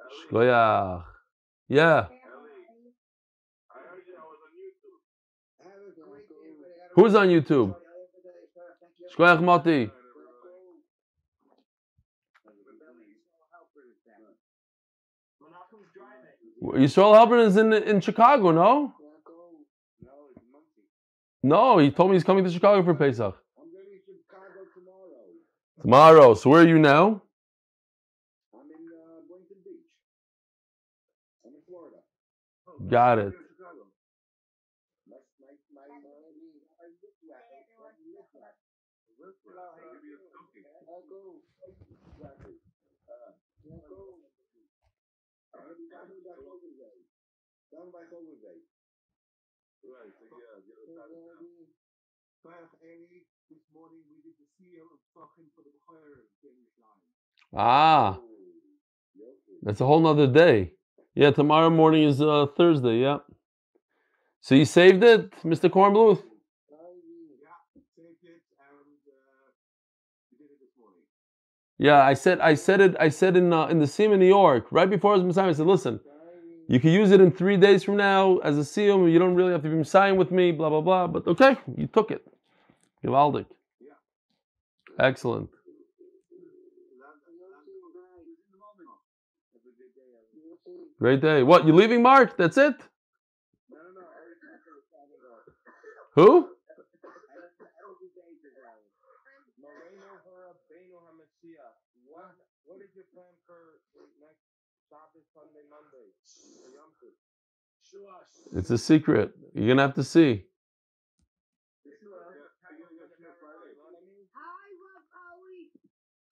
[0.09, 1.25] שלויח,
[1.69, 2.22] יא.
[6.95, 7.75] Who's on YouTube?
[9.15, 9.91] Shkoyach Moti.
[16.63, 18.93] Yisrael Halpern is in in Chicago, no?
[21.43, 23.35] No, he told me he's coming to Chicago for Pesach.
[23.59, 25.27] I'm going to Chicago tomorrow.
[25.81, 26.33] Tomorrow.
[26.35, 27.21] So where are you now?
[28.55, 29.91] I'm in uh, Boynton Beach.
[31.43, 31.99] I'm in Florida.
[32.87, 33.33] Got it.
[35.03, 36.31] My, my, my, uh,
[36.79, 37.43] I live there.
[37.43, 37.59] I
[38.07, 38.55] live there.
[40.87, 41.43] I'll go.
[41.67, 42.55] Exactly.
[43.03, 43.35] Uh,
[43.67, 44.23] I'll go.
[45.59, 47.03] I'll be down by Holiday.
[47.73, 48.61] Down by Holiday.
[49.81, 51.41] Right, so yeah, get us out of town.
[52.45, 57.01] Baruch Eli, this morning we did the seal of Sachin for the Bechor finish line.
[57.57, 58.19] Ah,
[59.63, 60.73] that's a whole nother day.
[61.15, 63.01] Yeah, tomorrow morning is uh, Thursday.
[63.01, 63.25] Yeah.
[64.41, 65.67] So you saved it, Mr.
[65.67, 66.21] Kornbluth?
[66.69, 66.77] Yeah,
[67.97, 69.49] saved it and uh,
[70.37, 71.01] did it this morning.
[71.79, 72.95] Yeah, I said I said it.
[72.99, 75.49] I said in uh, in the SEMA in New York right before I was Messiah.
[75.49, 75.99] I said, listen,
[76.73, 79.07] you can use it in three days from now as a seal.
[79.07, 80.51] You don't really have to be Messiah with me.
[80.51, 81.07] Blah blah blah.
[81.07, 82.25] But okay, you took it.
[83.05, 83.45] Givaldik.
[84.99, 85.49] Excellent.
[90.99, 91.43] Great day.
[91.43, 91.67] What?
[91.67, 92.37] You leaving, Mark?
[92.37, 92.75] That's it?
[96.15, 96.47] Who?
[99.59, 101.75] Moreno Hora Beno HaMashiach.
[102.07, 103.81] What, what is your plan for
[104.21, 104.45] next
[104.89, 105.62] Shabbos, Sunday, Monday?
[105.62, 105.62] For Yom Tov?
[108.55, 109.31] It's a secret.
[109.55, 110.45] You're gonna have to see.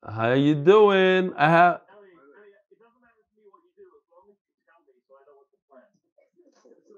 [0.08, 1.34] How you doing?
[1.38, 1.82] I have.
[1.82, 1.86] To
[6.70, 6.96] to.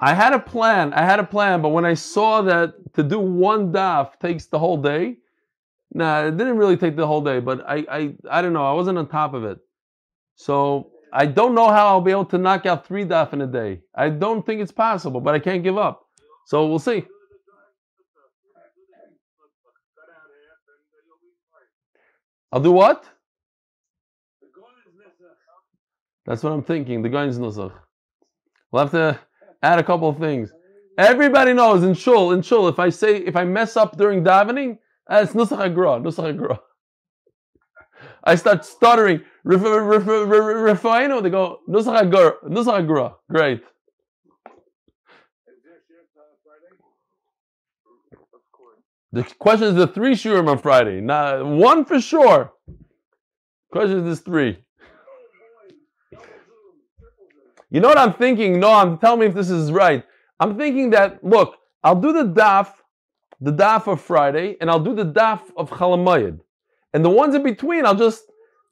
[0.00, 0.92] I had a plan.
[0.92, 4.58] I had a plan, but when I saw that to do one daf takes the
[4.58, 5.19] whole day,
[5.92, 7.40] nah, it didn't really take the whole day.
[7.40, 8.66] But I, I, I don't know.
[8.66, 9.58] I wasn't on top of it,
[10.34, 13.46] so I don't know how I'll be able to knock out three daf in a
[13.46, 13.80] day.
[13.94, 16.06] I don't think it's possible, but I can't give up.
[16.46, 17.04] So we'll see.
[22.52, 23.04] I'll do what?
[26.26, 27.02] That's what I'm thinking.
[27.02, 27.72] The Gain's Nusach.
[28.70, 29.18] We'll have to
[29.62, 30.52] add a couple of things.
[30.98, 34.78] Everybody knows in shul, in shul, if I say if I mess up during davening,
[35.10, 36.60] Ah, it's Nusach Agra, Nusach Agra.
[38.22, 39.22] I start stuttering.
[39.44, 43.16] Rif- They go Nusach Agur, Nusach Agra.
[43.28, 43.62] Great.
[49.12, 51.00] The question is the three shurim on Friday.
[51.00, 52.52] Not one for sure.
[53.72, 54.58] Question is three.
[57.70, 58.60] You know what I'm thinking?
[58.60, 60.04] No, I'm tell me if this is right.
[60.38, 62.68] I'm thinking that look, I'll do the daf,
[63.40, 66.40] the daf of Friday, and I'll do the daf of Chalamayid.
[66.92, 68.24] And the ones in between, I'll just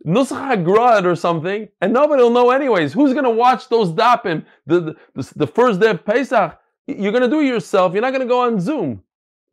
[0.06, 2.92] Nusach Hagrad or something, and nobody will know anyways.
[2.92, 4.44] Who's gonna watch those dapim?
[4.66, 7.92] The, the, the, first day of Pesach, you're gonna do it yourself.
[7.92, 9.02] You're not gonna go on Zoom.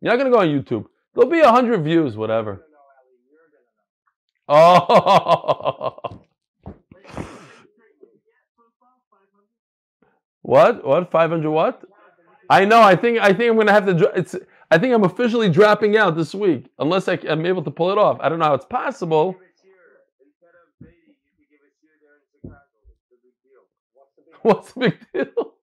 [0.00, 0.86] You're not gonna go on YouTube.
[1.14, 2.64] There'll be a hundred views, whatever.
[4.48, 5.96] Oh.
[10.46, 10.86] What?
[10.86, 11.10] What?
[11.10, 11.50] Five hundred?
[11.50, 11.82] What?
[12.48, 12.80] I know.
[12.80, 13.18] I think.
[13.18, 14.12] I think I'm gonna have to.
[14.14, 14.36] It's.
[14.70, 17.98] I think I'm officially dropping out this week, unless I, am able to pull it
[17.98, 18.18] off.
[18.20, 19.36] I don't know how it's possible.
[24.46, 25.58] What's the big deal?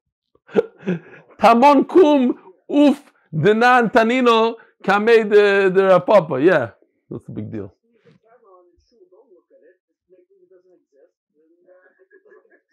[1.39, 2.35] Tamon kum
[2.67, 2.99] uf
[3.31, 6.35] denan tanino kamei de de papa.
[6.43, 6.75] Yeah,
[7.07, 7.71] that's the big deal.
[7.79, 9.79] Leave the camera on and shul, don't look at it.
[10.11, 11.15] Just make it doesn't exist.
[11.31, 11.79] And uh,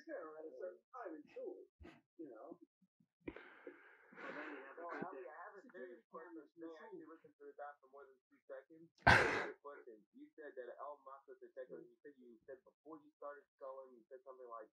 [0.03, 1.63] share at a certain time in shul.
[2.19, 2.59] You know.
[4.91, 6.43] I have a serious question.
[6.59, 8.91] May I actually listen to the dot for more than three seconds?
[9.07, 9.95] Serious question.
[10.19, 14.03] You said that El Masa Teteco, you said you said before you started sculling, you
[14.11, 14.67] said something like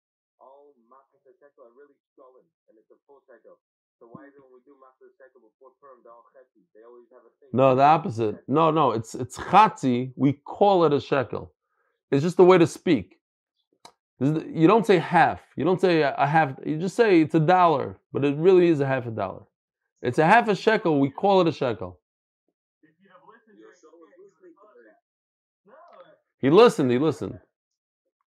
[0.40, 3.56] all Masa Teteco are really sculling, and it's a full teco.
[3.98, 6.62] So why is it when we do Masa Teteco before Purim, they're all chetzi?
[6.74, 7.50] They always have a thing.
[7.52, 8.42] No, the opposite.
[8.48, 10.12] No, no, it's it's chatzi.
[10.16, 11.52] We call it a shekel.
[12.10, 13.18] It's just a way to speak.
[14.18, 15.40] This is the- You don't say half.
[15.56, 16.54] You don't say a half.
[16.64, 19.42] You just say it's a dollar, but it really is a half a dollar.
[20.02, 21.00] It's a half a shekel.
[21.00, 21.98] We call it a shekel.
[23.58, 25.00] Your soul is listening to that.
[26.38, 26.90] He listened.
[26.92, 27.38] He listened.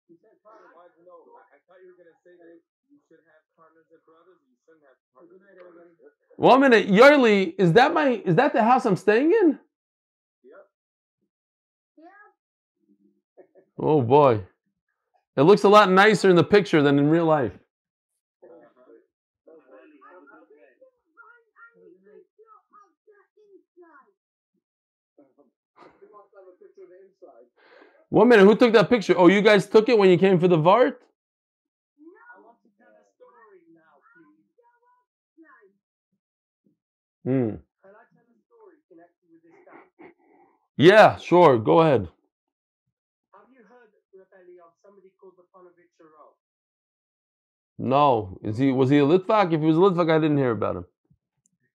[0.09, 0.72] You said partner.
[0.74, 1.14] Why no?
[1.36, 2.57] I, I thought you were gonna say that
[2.88, 4.40] you should have partners and brothers.
[4.48, 5.94] You shouldn't have partners and brothers.
[6.37, 8.22] One minute, Yerli, is that my?
[8.24, 9.59] Is that the house I'm staying in?
[10.45, 10.68] Yep.
[11.99, 12.05] Yeah.
[13.78, 14.43] Oh boy,
[15.37, 17.53] it looks a lot nicer in the picture than in real life.
[26.01, 27.47] He wants to have a picture of the inside.
[28.11, 29.14] One minute, who took that picture?
[29.18, 30.97] Oh, you guys took it when you came for the Vart?
[32.34, 34.47] I want to tell a story now, please.
[34.57, 34.64] Hmm.
[34.64, 35.74] Can I tell a story connected
[36.64, 37.51] with this Hmm.
[37.51, 37.61] dance?
[40.77, 41.59] Yeah, sure.
[41.59, 42.09] Go ahead.
[43.35, 45.97] Have you heard, Rebelli, of somebody called the Panovich
[47.79, 48.72] No, is he?
[48.72, 49.53] Was he a Litvak?
[49.53, 50.87] If he was a Litvak, I didn't hear about him.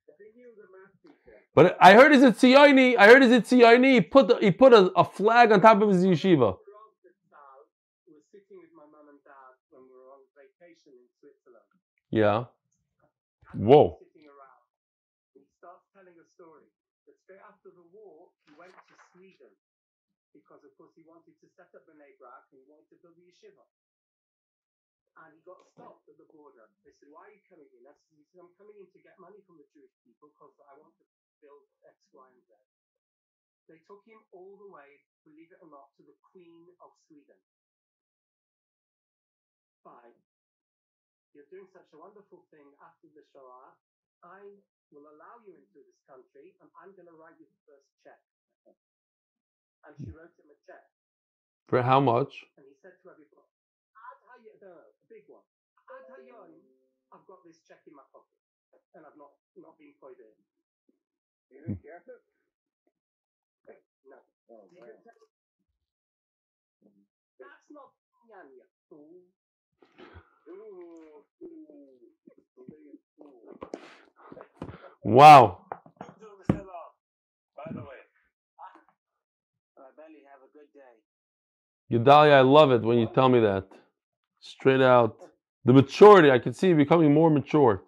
[0.09, 1.37] I think he was a math teacher.
[1.53, 2.97] But I heard he's a Tzioni.
[2.97, 3.93] I heard he's a Tzioni.
[3.93, 6.57] He put the, he put a, a flag on top of his yeshiva.
[6.57, 7.05] Yeah.
[7.05, 7.69] Betzal
[8.09, 11.69] was sitting with my mum and dad when we were on vacation in Switzerland.
[12.09, 12.49] Yeah.
[13.53, 14.01] And Whoa.
[14.01, 14.61] Sitting around.
[15.37, 16.65] He starts telling a story
[17.05, 19.53] that straight after the war, he went to Sweden
[20.81, 23.61] because, he wanted to set up B'nai Brak and he wanted to build a yeshiva.
[25.21, 26.65] And he got stopped at the border.
[26.81, 27.85] They said, Why are you coming in?
[27.85, 30.57] I said, he said, I'm coming in to get money from the Jewish people because
[30.65, 31.05] I want to
[31.37, 32.57] build X, Y, and Z.
[33.69, 37.37] They took him all the way, believe it or not, to the Queen of Sweden.
[39.85, 40.17] Fine.
[41.37, 43.77] You're doing such a wonderful thing after the Shoah.
[44.25, 44.41] I
[44.89, 48.21] will allow you into this country and I'm going to write you the first check.
[49.87, 50.85] And she wrote him a check.
[51.67, 52.31] For how much?
[52.57, 53.49] And he said to everybody,
[53.97, 55.45] Ad Hayom, no, a big one.
[55.89, 56.51] Ad Hayom,
[57.11, 58.29] I've got this check in my pocket.
[58.95, 60.35] And I've not, not been paid in.
[61.51, 61.75] You hmm.
[61.75, 62.23] didn't get it?
[64.07, 64.17] No.
[64.49, 64.89] Oh, You man.
[64.89, 65.31] can tell-
[67.39, 67.93] That's not
[68.29, 69.27] Yan, you fool.
[70.47, 71.99] Ooh, ooh,
[72.55, 73.59] the biggest fool.
[75.03, 75.65] Wow.
[77.57, 78.01] By the way.
[79.77, 80.95] Uh, Belly, have a good day.
[81.91, 83.65] Gedalia, I love it when you tell me that.
[84.39, 85.17] Straight out.
[85.65, 87.83] The maturity, I can see you becoming more mature.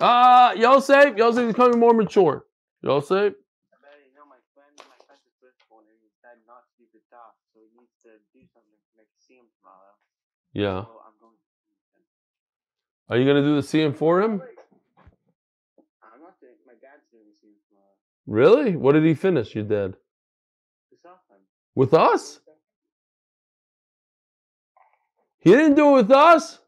[0.00, 2.44] Ah, Yosef, Yosef is becoming more mature.
[2.82, 3.34] Yosef,
[10.54, 10.86] you yeah.
[10.86, 13.10] So I'm going to.
[13.10, 14.42] Are you do the CM for him?
[16.02, 17.98] I'm not doing my dad's doing the see him tomorrow.
[18.26, 18.76] Really?
[18.76, 19.54] What did he finish?
[19.54, 19.96] Your dad?
[21.74, 22.40] With us?
[25.40, 26.58] He didn't do it with us.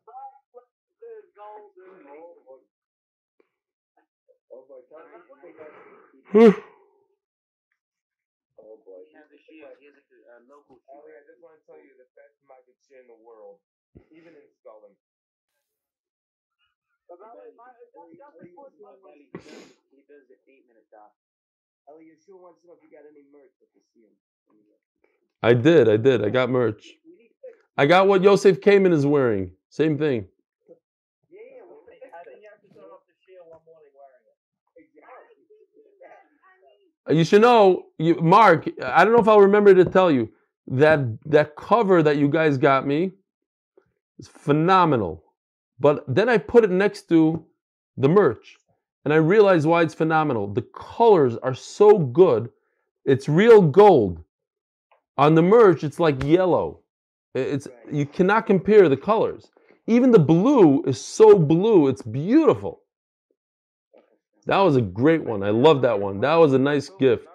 [6.35, 6.53] Oh.
[8.61, 9.01] Oh boy.
[9.09, 9.73] He has a shield.
[9.81, 11.09] He has a local shield.
[11.09, 12.37] Ellie, I just want to tell you the best
[12.93, 13.59] in the world,
[14.13, 14.95] even in Scotland.
[19.91, 20.87] He does, the eight minute.
[21.89, 24.11] Ellie, Yeshua wants to know if you got any merch with the seal.
[25.43, 26.25] I did, I did.
[26.25, 26.95] I got merch.
[27.77, 29.53] I got what Yosef Kamen is wearing.
[29.69, 30.27] Same thing.
[31.31, 34.25] Yeah, what's the I think you have to turn off the shield one morning wearing
[37.09, 37.17] it.
[37.17, 38.69] You should know, you, Mark.
[38.83, 40.31] I don't know if I'll remember to tell you
[40.69, 43.13] that that cover that you guys got me
[44.19, 45.23] is phenomenal.
[45.79, 47.45] But then I put it next to
[47.97, 48.57] the merch,
[49.07, 50.49] and I realize why it's phenomenal.
[50.49, 52.51] The colors are so good.
[53.05, 54.25] It's real gold.
[55.17, 56.81] On the merch, it's like yellow.
[57.33, 59.49] It's you cannot compare the colors.
[59.87, 61.87] Even the blue is so blue.
[61.87, 62.81] It's beautiful.
[64.47, 65.45] That was a great one.
[65.45, 66.21] I love that one.
[66.23, 67.29] That was a nice oh, gift.